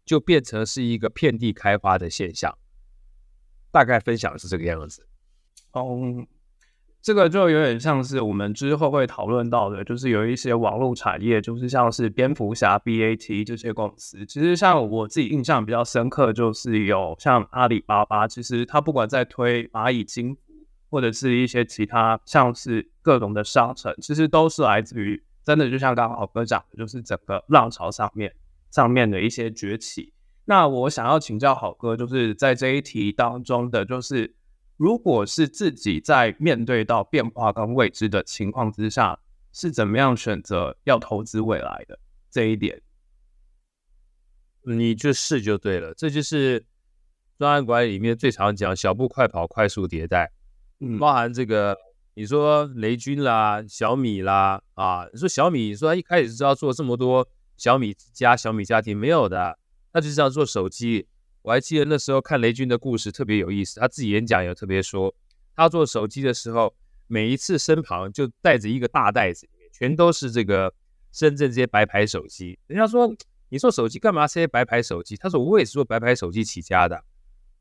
[0.04, 2.58] 就变成是一个遍地开花的现象。
[3.70, 5.06] 大概分享是这个样子。
[5.72, 6.26] 嗯。
[7.00, 14.24] 这个就有点像是我们之后会讨论到的，就是有一些网络产业，就是像是蝙蝠侠 BAT 这些公司。
[14.24, 20.40] 其实像我自己印象比较深刻，就是有像阿里巴巴，其实它不管在推蚂蚁金服，
[20.88, 28.35] 或者是一些其他像是各种的商城，其实都是来自于真的，就像刚刚好哥讲的，就是整个浪潮上面
[28.70, 30.12] 上面的一些崛起。
[30.44, 34.35] 那我想要请教好哥，就是在这一题当中的，就是。
[34.76, 39.16] 如果是自己在面对到变化跟未知的情况之下，
[39.52, 41.96] 是怎么样选择要投资未来的
[42.28, 42.83] 这一点，
[44.64, 45.94] 你就试就对了。
[45.94, 46.66] 这就是
[47.38, 50.33] 专案管理里面最常讲“小步快跑，快速迭代”。
[50.80, 51.78] 嗯，包含这个，
[52.16, 59.59] 你说雷军啦、小米啦啊，你说小米，说他一开始知道做这么多小米家、小米家庭没有的，
[59.92, 61.09] 他就是这样做手机。
[61.42, 65.12] 我还记得那时候看雷军的故事特别有意思，他自己演讲也特别说，
[65.57, 66.72] 他做手机的时候，
[67.09, 70.72] 每一次身旁就带着一个大袋子，全都是这个
[71.11, 72.57] 深圳这些白牌手机。
[72.68, 73.12] 人家说
[73.48, 75.16] 你做手机干嘛这些白牌手机？
[75.16, 77.05] 他说我也是做白牌手机起家的，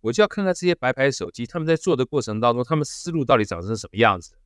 [0.01, 4.37] 我就要看看这些白牌手机他们在做的过程当中，他们思路到底长成什么样子，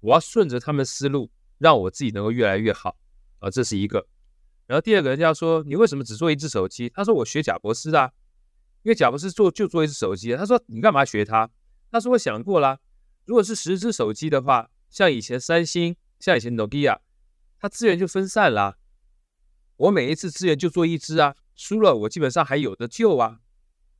[0.00, 2.96] 我要顺着他们思路，让我自己能够越来越好
[3.38, 4.06] 啊，这是一个。
[4.66, 6.88] 然后第二个人家说你为什么只做一只手机？
[6.88, 8.12] 他说我学贾博士的。
[8.82, 11.50] 因为贾博士做就做一只手机，他说你干嘛学他？
[11.90, 12.78] 他说我想过了，
[13.24, 17.00] 如果是十只手机的话，像以前三星，像以前诺基亚，
[17.58, 18.78] 它资源就分散了。
[19.76, 23.40] 我每一次资源就做一只啊，输了我基本上还有的救啊，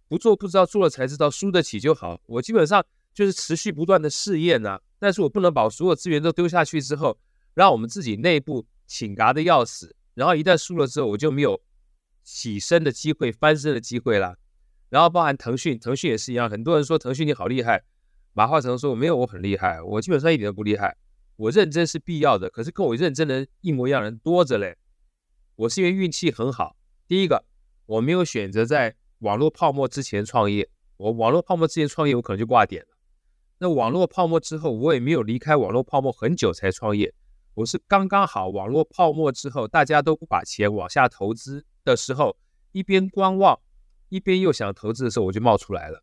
[0.06, 2.20] 不做不知道，做了才知道，输得起就好。
[2.26, 7.18] 我基本上就是持续不断的试验呐，但是我不能把所有资源都丢下去之后，
[7.54, 11.60] 让我们自己内部请嘎的要死，然后一旦输了之后，我就没有
[12.22, 14.36] 起身的机会，翻身的机会了。
[14.88, 16.48] 然后包含腾讯，腾讯也是一样。
[16.48, 17.82] 很多人说腾讯你好厉害，
[18.32, 20.96] 马化腾说我没有，我很厉害，我基本上一点都不厉害。
[21.36, 24.76] 我认真是必要的，可是跟我认真的人一模一样的人多着嘞。
[25.56, 26.76] 我是因为运气很好，
[27.08, 27.44] 第一个
[27.84, 32.95] 我没有选择在网络泡沫之前创业，我网络泡沫之前创业我可能就挂点了。
[33.58, 37.14] 那网络泡沫之后我也没有离开网络泡沫很久才创业，
[37.54, 42.36] 我是刚刚好网络泡沫之后大家都不把钱往下投资的时候，
[42.72, 43.58] 一边观望。
[44.08, 46.00] 一边又想投资的时候，我就冒出来了。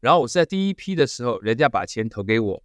[0.00, 2.64] 然后我是在第一批的时候，人家把钱投给我。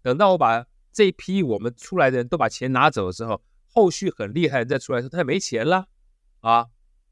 [0.00, 5.86] 等到我把这一批我们出来的人都把钱拿走的时候，后续很厉害再出来的时候他也没钱了
[6.40, 6.68] 啊。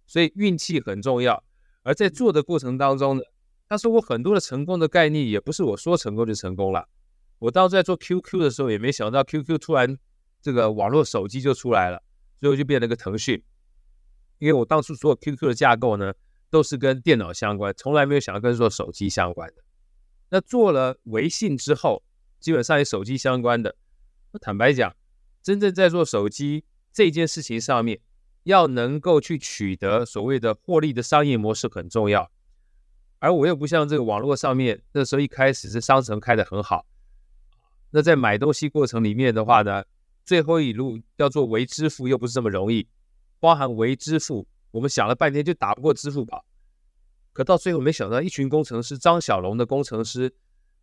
[0.07, 1.45] 所以运气很重要。
[1.83, 3.23] 而在做的过程当中呢，
[3.69, 6.89] 他说我很多的成功的概念也不是我说成功就成功了。
[7.39, 9.99] 我当时在做 QQ 的时候，也没想到 QQ 突然
[10.41, 12.03] 这个网络手机就出来了，
[12.41, 13.43] 最后就变了个腾讯。
[14.39, 16.13] 因为我当初所有 QQ 的架构呢，
[16.51, 19.63] 都是跟电脑相关，从来没有想到跟做手机相关的。
[20.31, 22.03] 那做了微信之后，
[22.41, 23.77] 基本上也手机相关的。
[24.33, 24.95] 我坦白讲，
[25.43, 28.01] 真正在做手机这件事情上面，
[28.43, 32.31] 要能够去取得所谓的获利的商业模式很重要。
[33.19, 36.87] 而我又不像这个网络上面，那时候一开始是商城开的很好。
[37.91, 39.85] 那在买东西过程里面的话呢，
[40.25, 42.89] 最后一路要做微支付又不是这么容易，
[43.39, 44.47] 包含微支付。
[44.73, 46.45] 我们想了半天就打不过支付宝，
[47.33, 50.35] 可到最后没想到一群工程师，张小龙的工程师，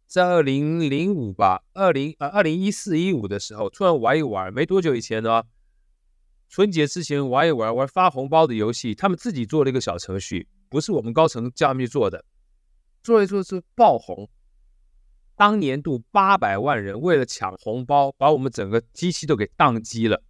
[0.07, 5.43] 在二零零五吧，二零呃二零一四一五的时候，突然玩一玩，没多久以前呢，
[6.47, 12.23] 春节之前玩一玩玩发红包的游戏，他们自己做了一个小程序，不是我们高层叫他们去做的，
[13.03, 14.29] 做一做是爆红。
[15.35, 20.23] 当年度八百万人为了抢红包，把我们整个机器都给宕机了。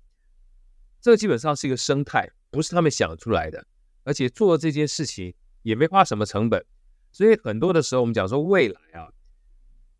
[0.99, 3.63] 这基本上是一个生态，不是他们想出来的，
[4.03, 5.31] 而且做这件事情
[5.61, 6.65] 也没花什么成本。
[7.11, 9.13] 所以很多的时候，我们讲说未来啊，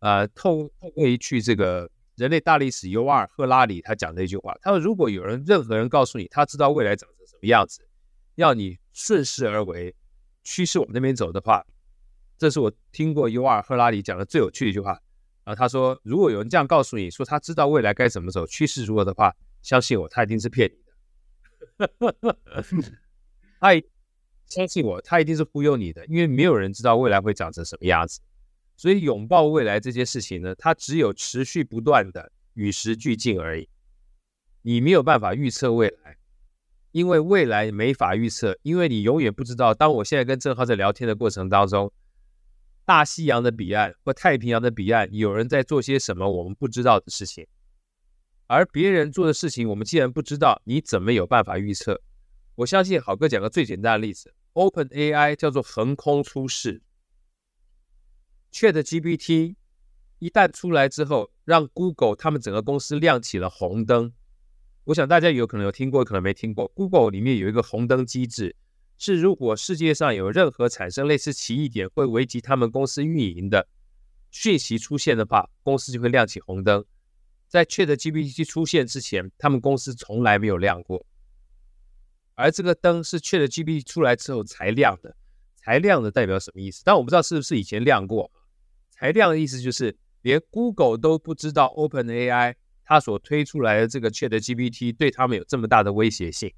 [0.00, 7.86] 呃，透透过一句这个人类大历史尤瓦尔·赫拉里他讲的一句话，他说：“如果有人任何人告诉你他知道未来长成什么样子，
[8.36, 9.94] 要你顺势而为，
[10.42, 11.64] 趋势往那边走的话。”
[12.38, 15.00] 这是我听过尤尔·赫拉里讲的最有趣的一句话
[15.44, 15.54] 啊。
[15.54, 19.32] 他说：“如果有人这样告诉你说他知道未来该怎么走，趋势如何的话，
[19.62, 22.36] 相信我，他一定是骗你的。
[23.60, 23.70] 他
[24.46, 28.20] 相信我，他一定是忽悠你的，因为没有人知道未来会长成什么样子。
[28.76, 33.68] 所以拥抱未来这件事情呢，它只有持续不断的与时俱进而已。
[34.62, 36.16] 你没有办法预测未来，
[36.92, 39.74] 因为未来没法预测，因为你永远不知道。
[39.74, 41.92] 当我现在跟正浩在聊天的过程当中。”
[42.84, 47.46] 大西洋的彼岸或太平洋的彼岸，有人在做些什么我们不知道的事情，
[48.48, 52.02] 而别人做的事情，我们既然不知道，你怎么有办法预测？
[52.56, 56.82] 我相信好哥讲个最简单的例子，OpenAI 叫做横空出世
[58.52, 59.54] ，ChatGPT
[60.18, 64.12] 一旦出来之后，让 Google 他们整个公司亮起了红灯。
[64.84, 68.56] 我想大家有可能有听过，可能没听过，Google 里面有一个红灯机制。
[68.98, 73.66] 是，如果世界上有任何产生类似奇异点会危及他们公司运营的
[74.30, 76.84] 讯息出现的话，公司就会亮起红灯。
[77.48, 81.04] 在 ChatGPT 出现之前，他们公司从来没有亮过。
[82.34, 85.14] 而这个灯是 ChatGPT 出来之后才亮的，
[85.56, 86.82] 才亮的代表什么意思？
[86.84, 88.30] 但我不知道是不是以前亮过。
[88.90, 92.54] 才亮的意思就是连 Google 都不知道 OpenAI
[92.84, 96.52] 它所推出来的这个 ChatGPT 对他们有这么大的威胁性。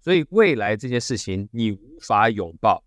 [0.00, 2.84] 所以未来这件事情你无法拥抱，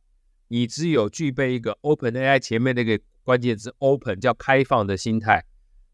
[0.47, 5.45] 你只有具备一个 OpenAI 前面那个关键字 open 叫开放的心态，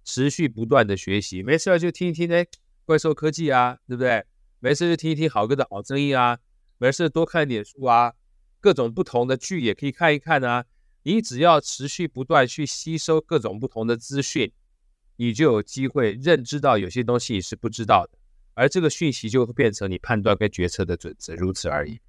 [0.03, 2.45] 持续不断的学习，没事就听一听哎，
[2.85, 4.23] 怪兽科技啊，对不对？
[4.59, 6.37] 没事就听一听好哥的好声音啊，
[6.77, 8.13] 没事多看点书啊，
[8.59, 10.65] 各种不同的剧也可以看一看啊。
[11.03, 14.51] 你只要持续不断去吸收各种不同的资讯，
[15.17, 18.17] 你就有机会认知到有些东西你是不知道的。
[18.53, 21.99] 而这个讯息就会变成你判断跟决策的准则，如此而已。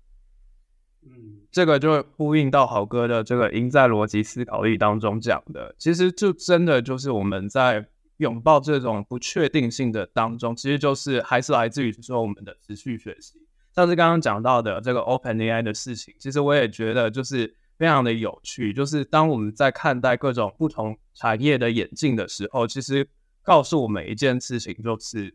[1.03, 7.89] 嗯，这个就会呼应到好哥的这个赢在逻辑思考力当中讲的，其实就真的就是我们在
[8.19, 13.41] 拥抱这种不确定性的当中，其实就是还是来自于说我们的持续学习。
[13.75, 23.09] 像是刚刚讲到的这个 OpenAI 的事情，其实我也觉得就是非常的有趣，就是当我们在看待各种不同产业的演进的时候，其实
[23.43, 25.35] 告诉我们一件事情，就是。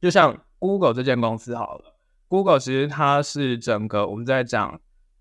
[0.00, 1.96] 就像 Google 这间公司好了
[2.28, 4.78] ，Google 其实它是整个我们在讲，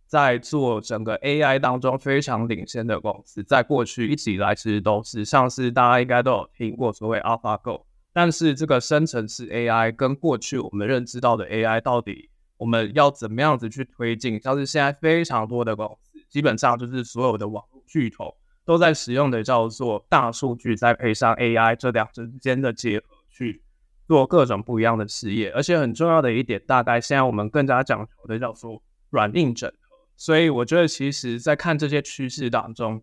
[0.07, 14.37] 在做整个 AI 当中非常领先的公司，在过去一直以来其实都是，像是大家应该都有听过所谓 AlphaGo，但是这个生成式 AI 跟过去我们认知到的 AI 到底我们要怎么样子去推进？
[14.41, 23.61] 像是现在非常多的公司，基本上就是所有的网络巨头都在使用的叫做大数据，再配上 AI 这两者之间的结合去。
[24.05, 29.95] 做各种不一样的事业，而且很重要的一点，大概现在我们更加讲求的叫做软硬整合。
[30.17, 33.01] 所以我觉得，其实，在看这些趋势当中，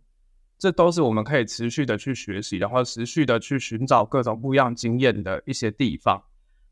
[0.58, 6.22] 这都是我们可以持续的去学习，然后持续的去寻找各种不一样经验的一些地方。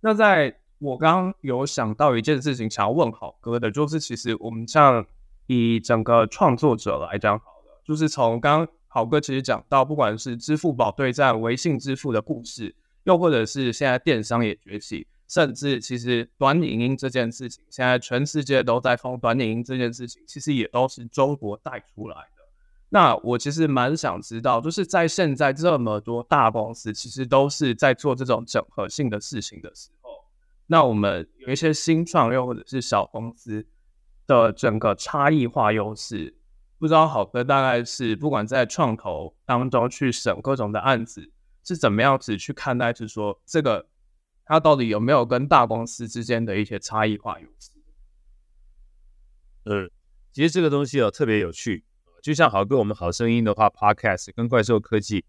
[0.00, 5.04] 那在我刚刚有想到一件事情，想要问好哥的，就是其实我们像
[5.48, 12.76] 以整个创作者来讲，好了，就是从刚刚好哥其实讲到，不管是支付宝对战微信支付的故事。
[13.04, 22.42] 又或者是现在电商也崛起，甚至其实短影音这件事情，现在全世界都在疯短影音这件事情，其实也都是中国带出来的。
[22.90, 30.10] 那我其实蛮想知道，就是在现在这么多大公司，其实都是在做这种整合性的事情的时候，
[30.66, 33.64] 那我们有一些新创又或者是小公司
[34.28, 36.36] 的整个差异化优势，
[36.78, 41.32] 不知道好哥大概是不管在创投当中去审各种的案子。
[41.64, 42.94] 是怎么样子去看待？
[42.94, 43.86] 就是说，这个
[44.46, 47.72] 它到底有没有跟大公司之间的一些差异化优势？
[49.64, 49.90] 嗯，
[50.32, 51.84] 其实这个东西哦特别有趣，
[52.22, 55.26] 就像好哥我们好声音的话，Podcast 跟怪兽科技，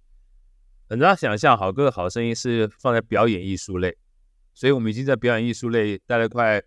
[0.88, 3.97] 很难想象好哥的好声音是放在表演艺术类，
[4.54, 6.64] 所以我们已经在表演艺术类待了快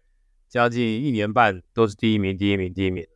[0.52, 3.08] 将近一年半，都是第一名、第一名、第一名。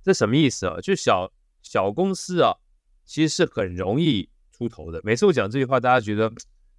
[0.00, 0.80] 这什么意思啊？
[0.80, 2.54] 就小小公司啊，
[3.04, 4.30] 其实是很容易。
[4.52, 6.32] 出头的，每次我讲这句话，大家觉得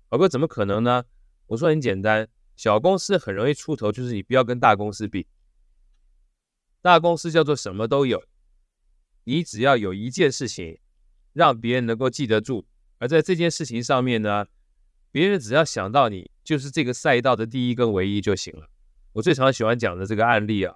[0.08, 1.04] 好哥怎么可能呢？
[1.48, 5.28] 我说很简单，小公司很容易出头，就是你不要跟大公司比。
[6.82, 8.24] 大公司叫做什么都有，
[9.26, 10.80] 你只要有一件事情
[11.34, 12.66] 让别人能够记得住，
[13.00, 14.46] 而在这件事情上面呢，
[15.12, 18.70] 别人只要想到你就是这个赛道的第一跟唯一就行了。
[19.16, 20.76] 我最常喜欢讲的这个案例啊，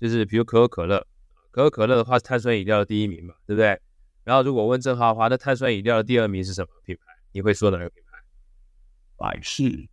[0.00, 1.04] 就是比如可口可乐，
[1.50, 3.76] 可口可乐的话是碳酸饮料的第一名嘛，对不对？
[4.22, 7.12] 然后如果问正浩的话，那碳酸饮料的第二名是什么品牌？
[7.32, 8.18] 你会说哪个品牌？
[9.16, 9.88] 百事。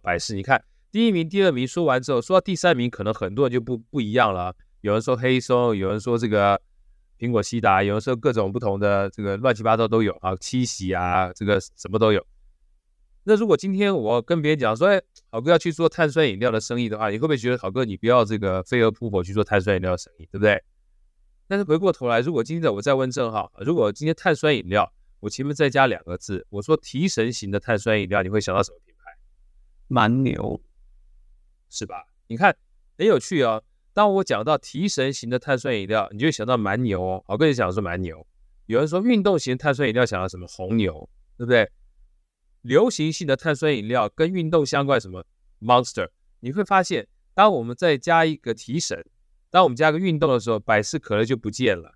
[0.00, 4.56] 百事，你看第一名、第二名说完之后，说到第三名，可能很多人就不不一样了。
[4.80, 6.58] 有人说黑松，有人说这个
[7.18, 12.26] 苹果西达，有人说各种不同的这个乱七八糟都有啊，七喜啊，这个什么都有。
[13.24, 15.00] 那如果今天我跟别人讲说，哎，
[15.32, 20.62] 郝哥要去做碳酸饮料的生意的话，你会不会觉得好哥你不要这个飞蛾扑火去做碳酸饮料的生意，对不对？
[21.48, 29.10] 但是回过头来，如果今天我再问郑浩，如果今天碳酸饮料我前面再加两个字，我说提神型的碳酸饮料，你会想到什么品牌？
[29.88, 30.60] 蛮牛，
[31.70, 32.04] 是吧？
[32.26, 32.54] 你看
[32.98, 33.64] 很有趣哦。
[33.94, 37.24] 当我讲到提神型的碳酸饮料，你就想到蛮牛哦。
[37.26, 38.26] 郝哥也想说蛮牛。
[38.66, 40.46] 有人说运动型碳酸饮料想到什么？
[40.46, 41.08] 红牛，
[41.38, 41.70] 对不对？
[42.62, 45.24] 流行性的碳酸饮料跟运动相关什么
[45.60, 46.08] Monster，
[46.40, 49.04] 你会发现，当我们再加一个提神，
[49.50, 51.94] 当我们加个运动的时候，百事可乐就不见了。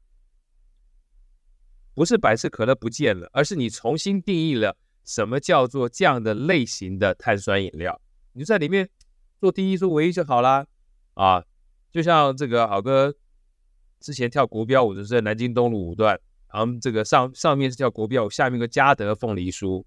[1.94, 8.00] 不是百事可乐不见了，而是你重新定义了什么叫做这样的类型的碳酸饮料。
[8.32, 8.88] 你就在里面
[9.40, 10.66] 做第一、做唯一就好啦。
[11.14, 11.42] 啊！
[11.90, 13.14] 就像这个好哥
[14.00, 16.20] 之前跳国标舞的是在南京东路五段，
[16.52, 19.82] 然后这个上上面是跳国标舞，下面个嘉德凤梨酥。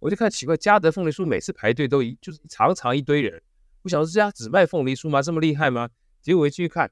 [0.00, 3.40] 我就看奇怪，嘉德凤梨酥每次排队都一就是长长一堆人。
[3.82, 5.22] 我想说这家只卖凤梨酥吗？
[5.22, 5.88] 这么厉害吗？
[6.20, 6.90] 结果我一进去看，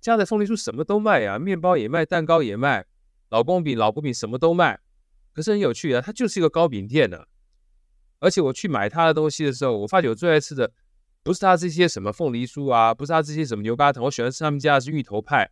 [0.00, 2.84] 嘉德凤梨酥什么都卖啊，面包也卖，蛋糕也卖，
[3.30, 4.80] 老公饼、老婆饼什么都卖。
[5.32, 7.24] 可是很有趣啊，它就是一个糕饼店呢。
[8.18, 10.72] 而且我去买它的东西的时候，我发觉我最爱吃的
[11.22, 15.48] 不是它这些什么凤梨酥啊，不是它这些什么牛轧糖，我喜欢吃他们家的是芋头派，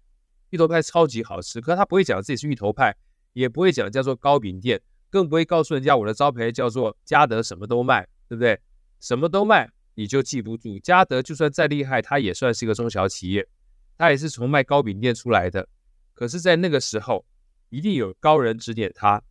[0.51, 1.61] 芋头派超级好吃。
[1.61, 2.95] 可是他不会讲自己是芋头派，
[3.33, 4.81] 也不会讲叫做糕饼店。
[5.11, 8.59] 更不会告诉人家我的招牌叫做嘉德什么都卖，对不对？
[9.01, 10.79] 什么都卖，你就记不住。
[10.81, 13.49] 嘉德就算再厉害，它也算是一个中小企业，
[13.97, 15.69] 它也是从卖糕饼店出来的。
[16.15, 17.25] 可是，在那个时候，
[17.69, 19.23] 一定有高人指点他，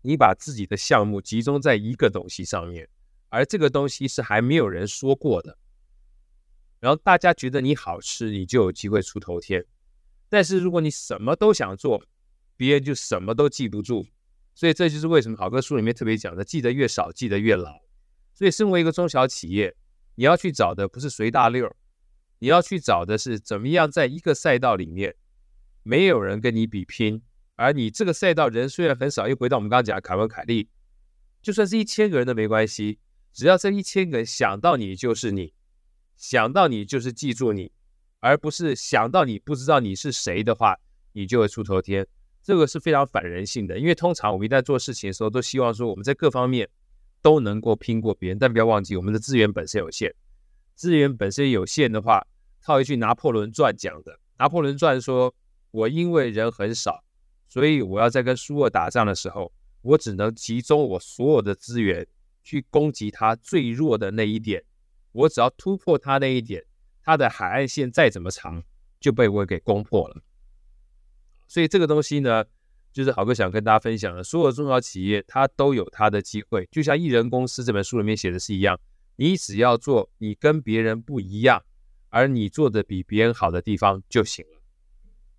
[0.00, 2.88] 你把自己的项目集中在一个东西上面，
[3.28, 5.58] 而这个东西是还没有人说过的。
[6.80, 9.64] 然后大家觉得你好吃，你就有机会出头天。
[10.28, 12.02] 但是如果你什么都想做，
[12.56, 14.06] 别人就什么都记不住。
[14.56, 17.78] 所以这就是为什么好哥书里面特别讲的，记得越少，记得越牢。
[18.32, 19.76] 所以身为一个中小企业，
[20.14, 21.70] 你要去找的不是随大溜，
[22.38, 25.14] 你要去找的是怎么样在一个赛道里面，
[25.82, 27.20] 没有人跟你比拼，
[27.56, 30.70] 而你这个赛道人虽然很少，又回到我们刚刚讲的凯文凯利，
[31.42, 32.98] 就算是一千个人都没关系，
[33.34, 35.52] 只要这一千个人想到你就是你，
[36.16, 37.70] 想到你就是记住你，
[38.20, 40.78] 而不是想到你不知道你是谁的话，
[41.12, 42.06] 你就会出头天。
[42.46, 46.68] 这个是非常反人性的，因为通常我们一旦做事情的时候，都希望说我们在各方面
[47.20, 50.14] 都能够拼过别人，但不要忘记我们的资源本身有限。
[50.76, 52.24] 资源本身有限的话，
[52.62, 55.34] 套一句拿破仑传讲的，拿破仑传说
[55.72, 57.02] ：“我因为人很少，
[57.48, 62.06] 所以我要在跟苏俄打仗的时候，我只能集中我所有的资源
[62.44, 64.62] 去攻击他最弱的那一点。
[65.10, 66.64] 我只要突破他那一点，
[67.02, 68.62] 他的海岸线再怎么长，
[69.00, 70.22] 就被我给攻破了。”
[71.46, 72.44] 所以这个东西呢，
[72.92, 74.22] 就是豪哥想跟大家分享的。
[74.22, 78.78] 所有中小企业它都有它的机会，就像《艺人公司》这本书里面写的是一样，
[79.16, 81.62] 你只要做你跟别人不一样，
[82.08, 84.60] 而你做的比别人好的地方就行了。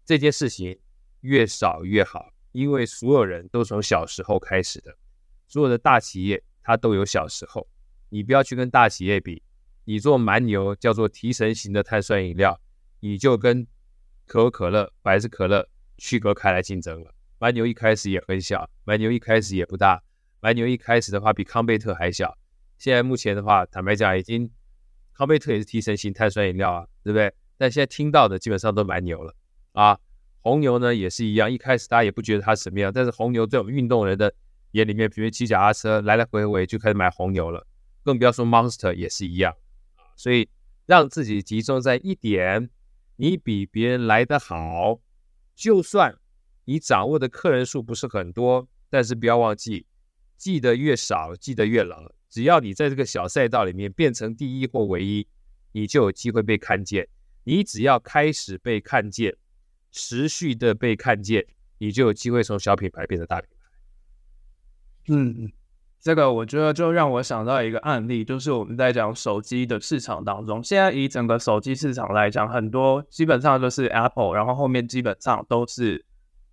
[0.06, 0.80] 这件事情
[1.22, 4.96] 越少越好，因为所有人都从小时候开始的。
[5.48, 7.68] 所有的大企业它都有小时候，
[8.10, 9.42] 你不要去跟大企业比。
[9.84, 12.60] 你做蛮牛叫做提神型的碳酸饮料，
[13.00, 13.66] 你就跟
[14.26, 15.68] 可口可乐、百事可乐。
[15.98, 17.14] 区隔开来竞争了。
[17.40, 20.02] 蛮牛一开始也很小，蛮牛一开始也不大，
[20.40, 22.38] 蛮牛一开始的话比康贝特还小。
[22.78, 24.50] 现在目前的话，坦白讲，已经
[25.14, 27.34] 康贝特也是提神型碳酸饮料啊，对不对？
[27.58, 29.36] 但现在听到的基本上都蛮牛了
[29.74, 30.00] 啊。
[30.42, 34.34] 红牛呢也是一样，一开始大家也不觉得它什么样，但是红牛在我们运动人的
[34.72, 37.66] 眼里面，比如骑脚踏车来来回回就开始买红牛了，
[38.04, 39.54] 更不要说 Monster 也是一样。
[40.16, 40.48] 所以
[40.86, 42.70] 让自己集中在一点，
[43.18, 45.00] 你比别人来得好。
[45.58, 46.16] 就算
[46.66, 49.88] 你掌握的客人数不是很多，但是不要忘记，
[50.38, 52.14] 记得越少，记得越牢。
[52.30, 55.28] 只要你在这个小赛道里面变成第一或唯一，
[55.72, 57.10] 你就有机会被看见。
[57.44, 59.36] 你只要开始被看见，
[59.92, 61.48] 持续的被看见，
[61.80, 63.68] 你就有机会从小品牌变成大品牌。
[65.08, 65.52] 嗯，
[66.08, 76.06] 这个我觉得就让我想到一个案例，就是我们在讲手机的市场当中，现在以整个手机市场来讲，很多基本上就是 Apple，然后后面基本上都是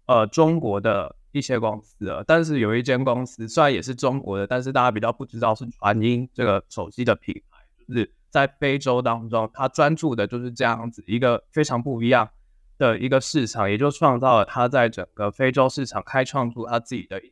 [0.06, 2.24] 呃中国的一些公司了。
[2.26, 12.28] 但是有一间公司虽然也是中国的，但是大家比较不知道是传音这个手机的品牌，就是在非洲当中，它专注的就是这样子一个非常不一样
[12.76, 17.22] 的一个市场，也就创造了它在整个非洲市场开创出它自己的。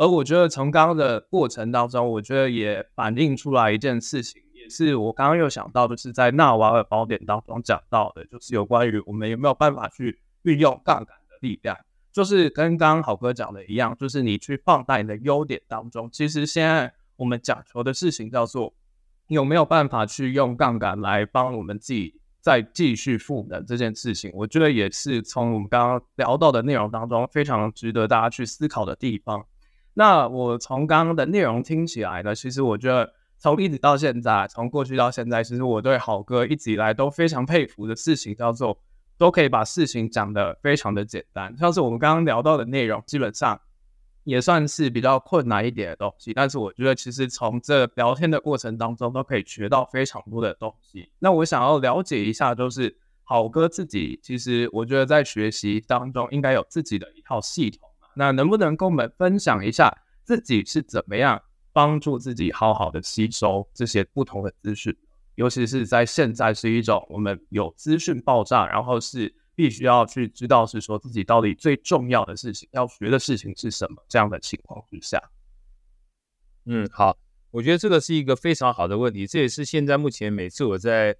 [0.00, 11.76] 而我觉得从刚刚的过程当中，我觉得也反映出来一件事情，也是我刚刚又想到，就是在纳瓦尔宝典当中讲到的，就是有关于我们有没有办法去运用杠杆的力量，
[12.14, 18.72] 就是跟刚刚好哥讲的一样，就是你去放大你的优点当中，其实现在我们讲求的事情叫做
[19.28, 29.44] 有没有办法去用杠杆来帮我们自己再继续赋能这件事情，我觉得也是从我们刚刚聊到的内容当中非常值得大家去思考的地方。
[29.94, 38.78] 那我从刚刚的内容听起来呢，其实我觉得从一直到现在，从过去到现在，其实我对好哥一直以来都非常佩服的事情叫做，
[39.18, 41.54] 都可以把事情讲得非常的简单。
[41.58, 43.60] 像是我们刚刚聊到的内容，基本上
[44.24, 51.10] 也算是比较困难一点的东西，但是我觉得其实从这聊天的过程当中，都可以学到非常多的东西。
[51.18, 57.89] 那我想要了解一下，就是好哥自己，其实我觉得在学习当中应该有自己的一套系统。
[58.14, 59.90] 那能不能跟我们分享一下
[60.22, 61.40] 自己是怎么样
[61.72, 64.96] 帮助自己好好的吸收这些不同的资讯？
[65.36, 75.22] 尤其是在现在是一种我们有资讯爆炸，然后是必须要去知道是说自己到底最重要的事情要学的事情是什么这样的情况之下。
[76.66, 77.16] 嗯，好，
[77.50, 81.16] 我觉得这个是一个非常好的问题，这也是现在目前每次我在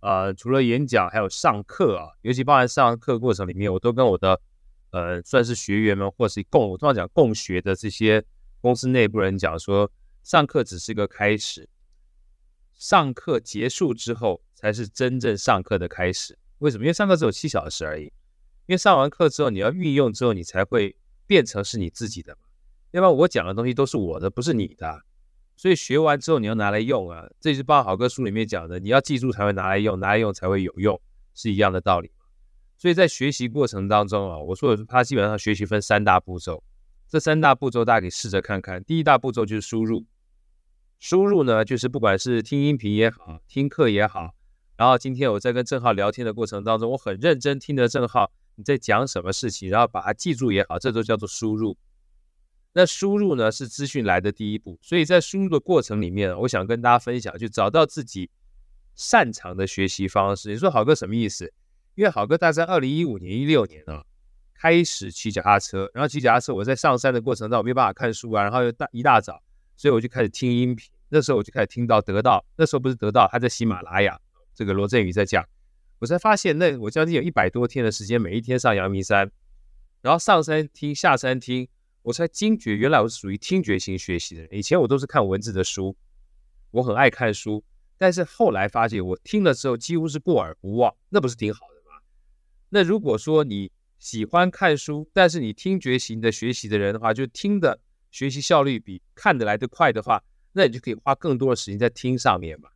[0.00, 4.40] 呃除了演讲还有上课啊，尤其包含上课过程里面，我都跟我的。
[4.92, 8.24] 呃，算是学员们，或是共我通常讲共学的这些
[8.60, 9.90] 公司内部人讲说，
[10.22, 11.68] 上课只是个开始，
[12.74, 16.38] 上课结束之后才是真正上课的开始。
[16.58, 16.84] 为什么？
[16.84, 18.04] 因为上课只有七小时而已。
[18.66, 20.94] 因为上完课之后，你要运用之后，你才会
[21.26, 22.42] 变成是你自己的嘛。
[22.92, 25.02] 要不然我讲的东西都是我的，不是你的。
[25.56, 31.00] 所以学完之后你要拿来用啊，这就是八好哥书里面讲的，你要记住才会拿来用，拿来用才会有用，
[31.34, 32.10] 是一样的道理。
[32.82, 36.64] 所以在学习过程当中啊，我说的他基本上学习分三大步骤，
[37.08, 38.82] 这三大步骤大家可以试着看看。
[38.82, 40.04] 第一大步骤就是输入，
[40.98, 44.34] 输入呢就是不管是听音频也好，听课也好，
[44.76, 51.78] 然后今天我在跟郑浩聊天的过程当中，我很认真听着郑浩你在讲什么事情，然后把它记住也好，这都叫做输入。
[52.72, 58.28] 那输入呢是资讯来的第一步，所以在输入的过程里面，我想跟大家分享，就找到自己
[58.96, 60.50] 擅长的学习方式。
[60.50, 61.52] 你说好哥什么意思？
[61.94, 64.04] 因为好哥大概在二零一五年、一六年啊，
[64.54, 69.42] 开始骑脚踏车，然后骑脚踏车，我在上山的过程当中没办法看书啊，然后又大一大早，
[69.76, 70.90] 所以我就开始听音频。
[71.08, 74.18] 那时候我就开始听到得到，那时候不是得到，他在喜马拉雅，
[74.54, 75.46] 这个罗振宇在讲，
[75.98, 79.30] 我才发现那我将近有一百多天的时间，每一天上阳明山，
[80.00, 81.68] 然后上山听，下山听，
[82.00, 84.48] 我才惊觉原来我是属于听觉型学习的人。
[84.52, 85.94] 以前我都是看文字的书，
[86.70, 87.62] 我很爱看书，
[87.98, 91.71] 但是后来发现我听了之后几乎是过耳不忘，那不是挺好？
[92.74, 97.78] 那如果说你喜欢看书，但是你听觉型的学习的人的话，就听的
[98.10, 102.70] 学习效率比看得来得快的话，那你就可以花更多的时间在听上面嘛。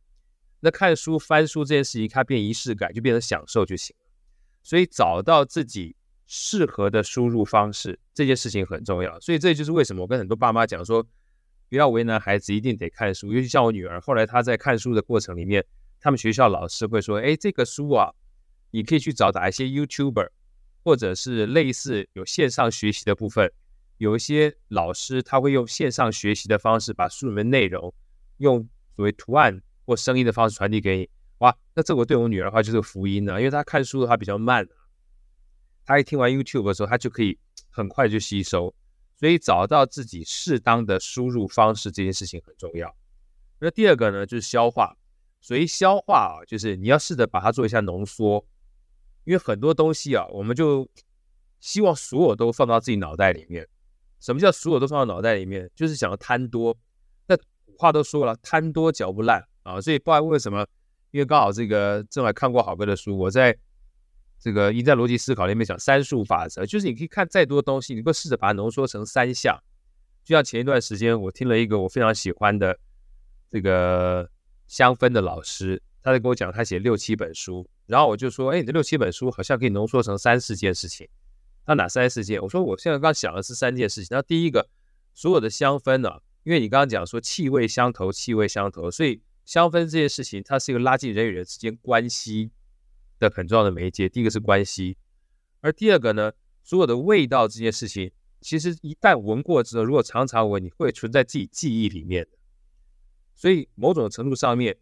[0.59, 4.05] 那看书、翻书这件事情，它变仪式感，就变成享受就行了。
[4.61, 5.95] 所以找到自己
[6.27, 9.19] 适合的输入方式，这件事情很重要。
[9.19, 11.03] 所以这就是为什么我跟很多爸妈讲说，
[11.69, 13.33] 不要为难孩子，一定得看书。
[13.33, 15.65] 尤其像我女儿，后来她在看书的过程里面，
[15.99, 18.13] 他们学校老师会说：“哎，这个书啊。”
[18.71, 20.29] 你可以去找哪一些 YouTuber，
[20.83, 23.51] 或者是类似有线上学习的部分，
[23.97, 27.93] 有一些老师他会用线上学习的方式把书里面内容
[28.37, 31.09] 用所谓图案或声音的方式传递给你。
[31.39, 34.67] 哇，那这个对我女儿的话就是福音了，因为她看书的话比较慢，
[35.85, 37.37] 她一听完 YouTube 的时候，她就可以
[37.69, 38.73] 很快就吸收。
[39.19, 42.95] 所以找到自己适当的输入方式这件事情很重要。
[43.59, 44.95] 那第二个呢，就是消化。
[45.41, 48.45] 所以消化啊，就是你要试着把它做一下浓缩。
[49.27, 50.89] 因为很多东西啊，我们就
[51.59, 53.67] 希望所有都放到自己脑袋里面。
[54.21, 55.69] 什么叫所有都放到脑袋里面？
[55.75, 56.75] 就是想要贪多。
[57.27, 57.37] 那
[57.77, 59.81] 话都说了，贪多嚼不烂啊。
[59.81, 60.65] 所以不知道为什么，
[61.11, 63.53] 因为刚好这个正好看过好哥的书，我在
[64.39, 69.61] 这个赢在逻辑思考里面讲三数法则，就是你可以看再多东西，你都试着把它浓缩成三项。
[70.23, 72.79] 就像前一段时间，我听了一个我非常喜欢的
[73.49, 74.29] 这个
[74.67, 77.69] 香氛的老师，他在跟我讲，他写六七本书。
[77.87, 81.07] 然后我就说，哎，你这六七本书好像可以浓缩成三四件事情。
[81.65, 82.41] 那哪三四件？
[82.41, 84.15] 我说我现在刚想的是三件事情。
[84.15, 84.69] 那第一个，
[85.13, 92.51] 所有的香氛呢，因为你刚刚讲说气味相投，气味相投，所以香氛这件事情，它是一个拉近人与人之间关系
[93.19, 94.07] 的很重要的媒介。
[94.07, 94.97] 第一个是关系，
[95.61, 96.31] 而第二个呢，
[96.63, 102.27] 所有的味道这件事情，其实一旦闻过之后，如果常常闻，你会存在自己记忆里面。
[103.35, 104.77] 所以某种程度上面，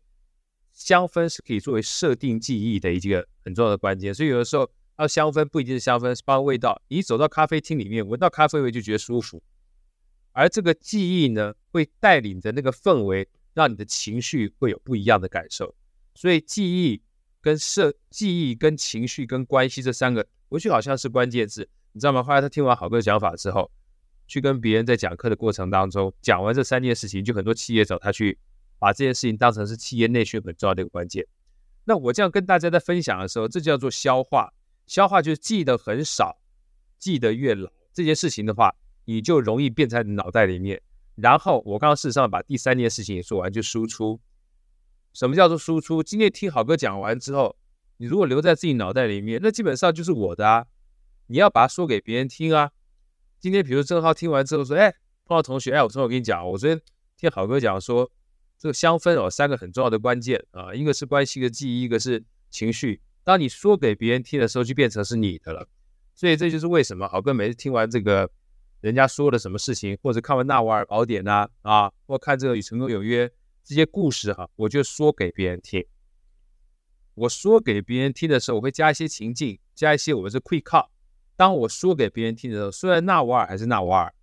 [0.76, 4.14] 香氛是可以作为设定记忆的一个很重要的关键。
[4.14, 6.80] 所以有的时候，啊，香氛不一定是香氛，是包味道。
[6.90, 9.42] 你走到咖啡厅里面，闻到咖啡味就觉得舒服。
[10.34, 15.74] 而这个记忆呢，会带领着那个氛围，让你的情绪会有不一样的感受。
[16.14, 17.02] 所以记忆
[17.42, 22.22] 跟设记忆跟情绪跟关系这三个，我觉得好像是关键字，你知道吗？
[22.22, 23.72] 后来他听完好哥的讲法之后，
[24.28, 28.38] 去跟别人在讲课的过程当中，讲完这三件事情，就很多企业找他去
[28.80, 31.26] 把这件事情当成是企业内训很重要的一个关键。
[31.84, 34.54] 那我这样跟大家在分享的时候，这叫做消化。
[34.88, 36.38] 消化就是记得很少，
[37.00, 37.72] 记得越牢。
[37.94, 38.76] 这件事情的话。
[39.08, 40.82] 你就容易变在脑袋里面，
[41.14, 44.20] 然后我刚刚事实上把第三件事情也说完，就输出。
[45.14, 46.02] 什么叫做输出？
[46.02, 47.56] 今天听好哥讲完之后，
[47.98, 50.66] 你如果留在自己脑袋里面，那基本上就是我的啊。
[51.28, 52.72] 你要把它说给别人听啊。
[53.40, 54.92] 今天比如正浩听完之后说，哎，
[55.24, 56.82] 碰到同学，哎，我昨天我跟你讲，我昨天
[57.16, 58.10] 听好哥讲说，
[58.58, 63.02] 这个香氛有三个很重要的关键啊，一个是关系的记忆，一个是情绪。
[63.24, 65.68] 当你说给别人听的时候，就变成是你的了。
[66.14, 68.30] 所以这就是为什么好哥每次听完这个。
[68.82, 73.28] 人家说了什么事情，或者看完《纳瓦尔宝典》呐，啊，或看这个《与成功有约》
[73.64, 75.84] 这些故事哈，我就说给别人听。
[77.16, 80.90] 我说给别人听的时候，我会加一些情境，加一些我们是 quick call。
[81.36, 84.14] 当我说给别人听的时候，虽然纳瓦尔还是纳瓦尔，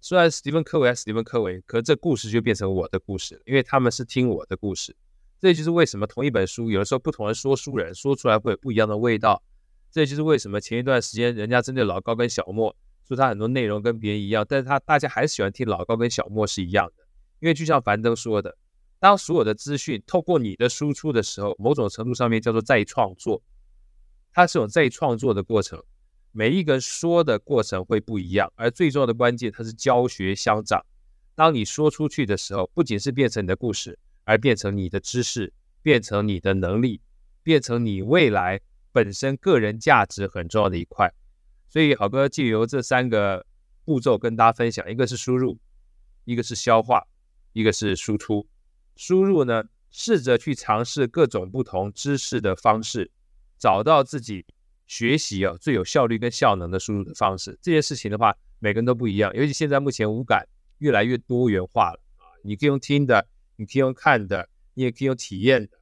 [0.00, 4.96] 虽然史蒂芬科维还是史蒂芬科维，可这故事就变成我的故事了，因为他们是听我的故事。
[5.40, 9.42] 这就是为什么同一本书，有的时候不同的说书人说出来会有不一样的味道。
[9.90, 12.74] 这就是为什么前一段时间人家针对老高跟小莫。
[13.06, 17.04] 说他很多内容跟别人一样，但是他大家还是喜欢听老高跟小莫是一样的，
[17.40, 18.54] 因为就像樊登说的，
[18.98, 23.42] 当所有的资讯透过你的输出的时候，某种程度上面叫做再创作，
[24.30, 25.82] 它是有再创作的过程，
[26.38, 30.80] 每一个说的过程会不一样，而最重要的关键它是教学相长。
[31.34, 37.00] 当你说出去的时候，不仅是变成你的故事，而变成你的知识，变成你的能力，
[37.42, 38.60] 变成你未来
[38.92, 41.12] 本身个人价值很重要的一块。
[41.68, 43.44] 所以，好哥借由这三个
[43.84, 45.58] 步骤跟大家分享：一个是输入，
[46.24, 47.02] 一个是消化，
[47.52, 48.46] 一个是输出。
[48.94, 53.10] 输入呢，试着去尝试各种不同知识的方式，
[53.58, 54.46] 找到自己
[54.88, 57.56] 学习啊最有效率跟效能的输入的方式。
[57.62, 65.78] 这件事情的话，每个人都不一样，尤其现在目前五感越来越多元化了啊，你可以用听的，你可以用看的，你也可以用体验的。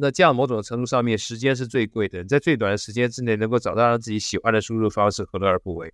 [0.00, 2.24] 那这样某种程度上面，时间是最贵的。
[2.24, 5.92] 在最短的时间之内，能够找到让自己喜欢的输入方式，何乐而不为？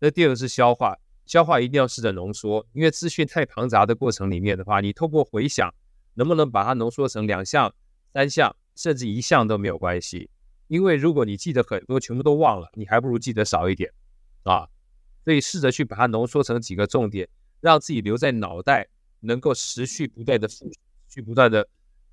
[0.00, 0.96] 那第二个是消化，
[1.26, 5.72] 消化一定要试着浓缩，因为资讯太庞杂的过程里面的话，你透过回想，
[6.14, 7.74] 能不能把它浓缩成两项、
[8.12, 10.30] 三项，甚至一项都没有关系。
[10.66, 13.92] 因为如果你记得很多，全部都忘了，你还不如记得少一点
[14.42, 14.68] 啊。
[15.24, 17.28] 所以试着去把它浓缩成几个重点，
[17.60, 18.88] 让自己留在脑袋，
[19.20, 20.70] 能够持续不断的复，
[21.08, 21.66] 去不断的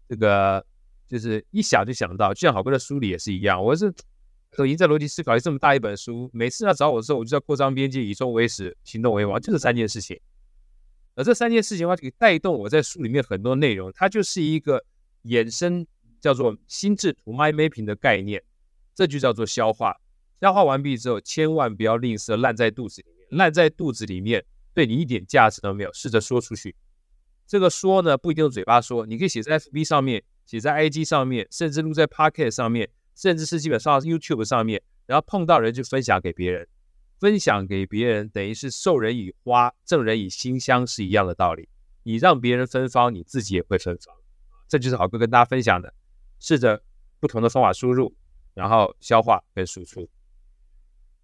[0.08, 0.66] 这个。
[1.08, 3.62] 就是一想就想到，就像好哥的书里也是一样。
[3.62, 3.93] 我是
[4.56, 10.18] 都已经在逻辑思考这么大一本书，每次要找我的时候，我就要扩张边界，以终为始，行动为王，就这三件事情。
[11.16, 13.91] 而这三件事情的话，可以带动我在书里面很多内容。
[13.91, 14.86] 它就是一个
[15.26, 15.86] 衍生
[16.22, 18.41] 叫做心智图 mind mapping 的概念，
[18.95, 19.97] 这就叫做消化。
[20.39, 25.91] 消化完毕之后，千万不要吝啬，烂在肚子里面，烂在肚子里面，对你一点价值都没有。
[25.91, 26.76] 试着说出去。
[27.45, 30.24] 这个说呢，不一定用嘴巴说，你可以写在 FB 上面。
[30.43, 36.67] 写在 IG 上面，甚至录在 Pocket 上面，甚至是基本上 YouTube 上面，然后碰到人就分享给别人，
[37.22, 41.69] 分享给别人等于是授人以花，赠人以馨香是一样的道理。
[42.03, 44.13] 你让别人芬芳，你自己也会芬芳。
[44.67, 45.93] 这就是郝哥跟大家分享的，
[46.42, 46.82] 试着
[47.22, 48.14] 不同的方法输入，
[48.54, 50.06] 然后消化跟输出。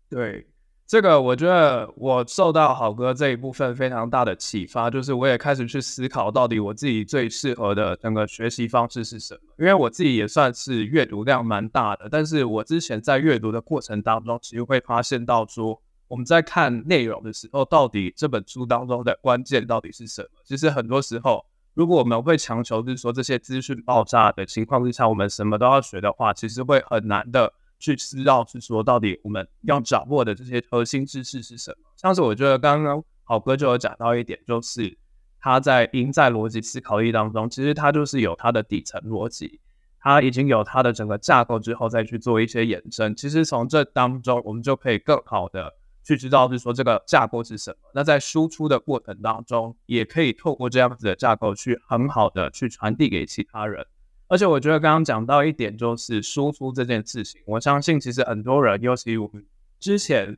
[0.10, 0.48] 对。
[0.90, 9.42] 这个我觉得我受到好哥这一部分非常大的启发，就是我也开始去思考到底我自己最适合的整个学习方式是什么。
[9.60, 20.30] 因为我自己也算是阅读量蛮大的，但是我之前在阅读的过程当中，其实会发现到说，我们在看内容的时候，到底这本书当中的关键到底是什么？
[20.46, 21.46] 其实很多时候，
[21.78, 27.54] 如果我们会强求就是说这些资讯爆炸的情况之下，我们什么都要学的话，其实会很难的。
[27.80, 31.78] 去知道是说到底我们要掌握的这些核心知识是什么？
[31.96, 34.98] 像是我觉得刚刚好哥就有讲到一点，就是
[35.40, 39.60] 他在赢在逻辑思考力当中，其实他就是有他的底层逻辑，
[40.00, 43.16] 他已经有他的整个架构之后再去做一些延伸。
[43.16, 45.72] 其实从这当中，我们就可以更好的
[46.08, 47.78] 去知道，就是说这个架构是什么。
[47.94, 53.86] 那在输出的过程当中，也可以透过这样子的架构去很好的去传递给其他人。
[54.30, 59.46] 而且我觉得刚刚讲到一点，就是输出这件事情，我相信其实很多人，尤其我们
[59.80, 60.38] 之前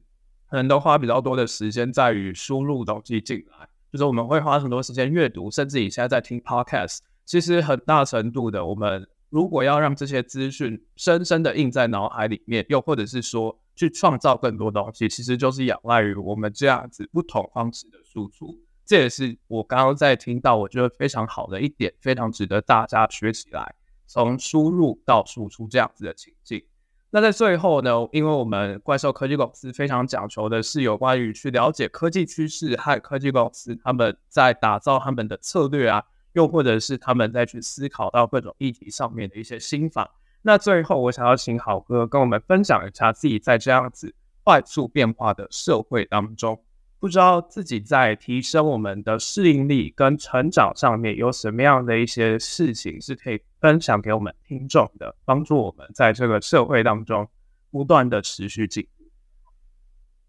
[0.49, 18.53] 可能都花比较多的时间在于输入东西进来，就是我们会花很多时间阅读，甚至你现在在听 podcast，其实很大程度的，我们如果要让这些资讯深深的印在脑海里面，又或者是说去创造更多东西，其实就是仰赖于我们这样子不同方式的输出。
[18.85, 23.73] 这也是我刚刚在听到，我觉得非常好的一点，非常值得大家学起来。
[24.05, 26.61] 从输入到输出这样子的情境，
[27.09, 36.03] 那在最后呢，因为我们怪兽科技公司非常讲求的是有关于去了解科技趋势和科技公司他们在打造他们的策略啊，
[36.33, 40.18] 又或者是他们在去思考到各种议题上面的一些心法。
[40.41, 44.13] 那最后，我想要请好哥跟我们分享一下自己在这样子
[44.43, 46.63] 快速变化的社会当中。
[46.99, 57.25] 不知道自己在提升我们的适应力跟成长上面有什么样的一些事情是可以分享给我们听众的，帮助我们在这个社会当中
[57.71, 59.05] 不断的持续进步。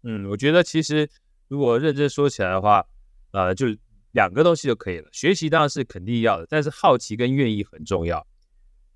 [0.03, 1.09] 嗯，我觉得其实
[1.49, 2.85] 如果认真说起来的话，
[3.31, 3.67] 呃，就
[4.13, 5.09] 两个东西就可以了。
[5.11, 8.25] 学习当然是肯定要的，但是好奇跟愿意很重要，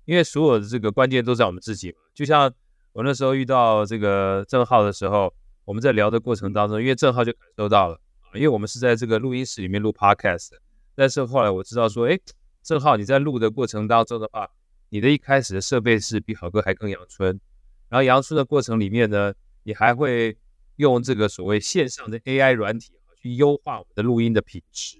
[0.06, 1.94] 因为所有的这个关键都在我们自己。
[2.14, 2.50] 就像
[2.92, 5.30] 我那时候遇到这个郑浩的时候。
[5.66, 8.00] 我们在聊的过程当中，因为郑浩就感受到了，
[8.34, 10.50] 因为我们是在这个录音室里面录 podcast，
[10.94, 12.16] 但是后来我知道说，哎，
[12.62, 14.48] 郑浩你在录的过程当中的话，
[14.90, 17.40] 你的一开始的设备是比好哥还更阳春，
[17.88, 19.34] 然后阳春的过程里面呢，
[19.64, 20.38] 你还会
[20.76, 24.98] 用这个所谓线上的 AI 软体去优化我们的录音的品质。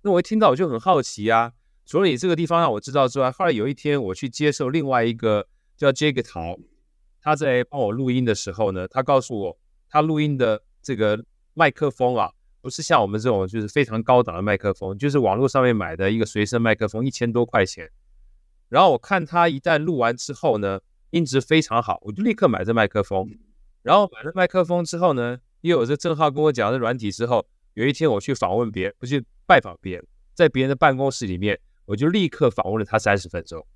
[0.00, 1.52] 那我一听到我就很好奇啊，
[1.90, 6.56] 除了你这个地方让我知道之外，后来有一天我去接受另外一个叫 Jake 陶。
[7.20, 11.20] 他在帮我录音的时候呢，他告诉我，他录音的这个
[11.52, 12.30] 麦克风啊，
[12.60, 17.90] 不是像我们这种就是非常高档的麦克风，就是网络上面买的一个随身麦克风，一千多块钱。
[18.68, 20.78] 然后我看他一旦录完之后呢，
[21.10, 23.28] 音质非常好，我就立刻买这麦克风。
[23.82, 31.58] 然后买了麦克风之后呢，因为我这正好跟我讲这软体之后，有一天我去访问别人，不去拜访别人，在别人的办公室里面，
[31.90, 33.66] 我就立刻访问了他三十分钟。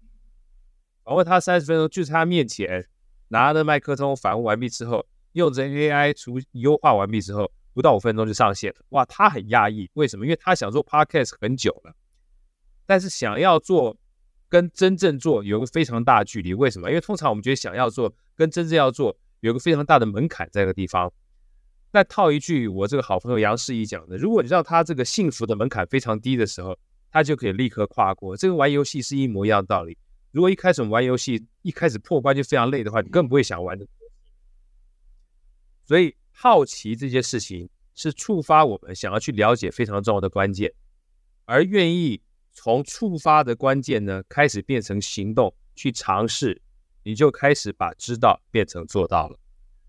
[1.03, 2.87] 访问他三十分钟，就在他面前。
[3.29, 8.77] 拿着麦克风访问完毕之后，用着 AI 除优化完毕之后，不到五分钟就上线了。
[8.91, 10.25] 哇，他很讶异，为什么？
[10.25, 11.93] 因为他想做 Podcast 很久了，
[12.87, 13.97] 但是想要做
[14.49, 16.55] 跟真正做有个非常大的距离。
[16.55, 16.89] 为什么？
[16.91, 21.13] 因为通常我们觉得想要做跟真正要做有个非常大的门槛在这个地方。
[21.91, 26.79] 那套一句我这个好朋友杨世怡讲的，如果你让他这个幸福的门槛非常低的时候，
[27.15, 28.37] 他就可以立刻跨过。
[28.37, 29.97] 这个玩游戏是一模一样的道理。
[30.33, 33.87] 如果一开始我们玩游戏，一开始破关就非常累的话，你更不会想玩的。
[35.85, 40.75] 所以好奇这些事情是触发我们想要去了解非常重要的关键，
[41.45, 46.61] 而愿意从触发的关键呢，开始变成行动去尝试，
[47.05, 49.39] 你就开始把知道变成做到了。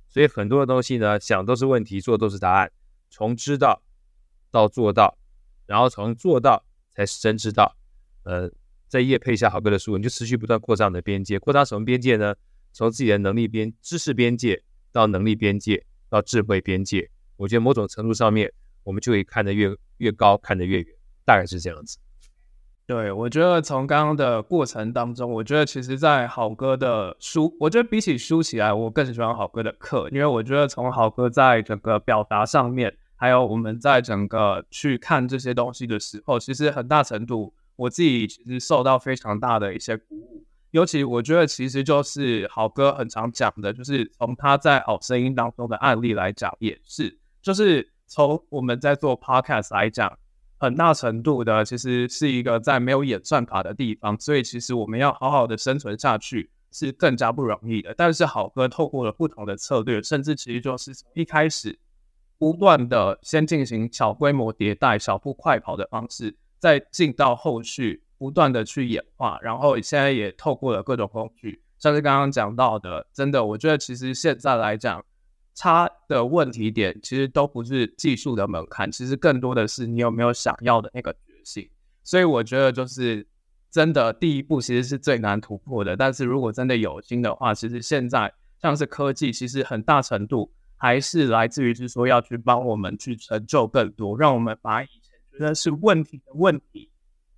[0.10, 2.72] 所以很多的东西呢，想都是问题，做都是答案。
[3.10, 3.82] 从知道
[4.52, 5.18] 到做到，
[5.66, 6.64] 然后从做到
[6.96, 7.76] 才是真知道。
[8.24, 8.50] 呃。
[8.88, 11.40] 在业配一下好哥的书，你就持续不断扩张你的边界。
[11.40, 12.36] 扩张什么边界呢？
[12.72, 17.10] 从自己的能力边、知识边界到能力边界到智慧边界。
[17.36, 20.88] 我觉得某种程度上面，我们就可以看得越越高，看得越远，
[21.26, 21.98] 大概是这样子。
[22.86, 37.52] 对，我觉得从刚刚的过程当中，我觉得其实，在好哥的书，我觉得比起书起来，我更喜欢好哥的课，因为我觉得从好哥在整个表达上面，还有我们在整个去看这些东西的时候，其实很大程度。
[37.76, 50.16] 我自己其实受到非常大的一些鼓舞，尤其我觉得其实就是好哥很常讲的，就是从他在好声音当中的案例来讲，也是，就是从我们在做 podcast 来讲，
[50.60, 57.92] 很大程度的其实是一个在没有演算法的地方，所以其实我们要好好的生存下去是更加不容易的。
[57.98, 61.78] 但是好哥透过了不同的策略，甚至其实就是一开始
[62.38, 66.36] 不断的先进行小规模迭代、小步快跑的方式。
[66.58, 75.06] 再进到后续，不断的去演化，然后现在也透过了各种工具，像是刚刚讲到的，真的，我觉得其实现在来讲，
[75.54, 81.70] 差的问题点其实都不是技术的门槛，其实更多的是你有没有想要的那个决心。
[82.04, 83.28] 所以我觉得就是
[83.70, 95.16] 真的第一步其实是最难突破的，但是如果真的有心的话，其实现在像是科技，其实很大程度还是来自于是说要去帮我们去成就更多，让我们把以前。
[95.38, 96.90] 觉得是问题的问题，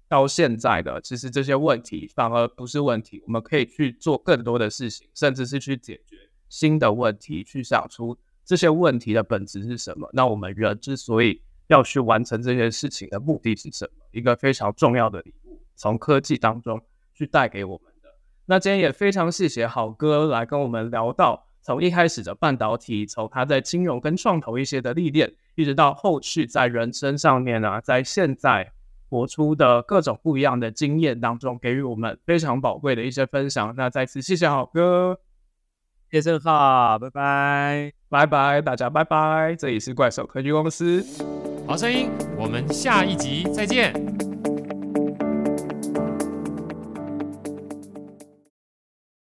[0.07, 6.15] 到现在的其实这些问题反而不是问题，我们可以去做更多的事情，甚至是去解决
[6.47, 8.15] 新的问题，去想出
[8.45, 10.07] 这些问题的本质是什么？
[10.13, 14.05] 那我们人之所以要去完成这些事情的目的是什么？
[14.11, 16.79] 一个非常重要的礼物，从科技当中
[17.15, 18.09] 去带给我们的。
[18.45, 28.71] 那今天也非常谢谢好哥来跟我们聊到，从一开始的半导体，从他在金融跟创投一些的历练，一直到后续在人生上面啊，在现在
[29.09, 33.73] 活出的各种不一样的经验当中，给予我们非常宝贵的一些分享。
[33.75, 35.19] 那再次谢谢好哥。
[36.09, 39.53] 谢谢哈，拜拜，拜拜，大家拜拜。
[39.59, 41.03] 这里是怪兽科技公司，
[41.67, 44.26] 好声音，我们下一集再见。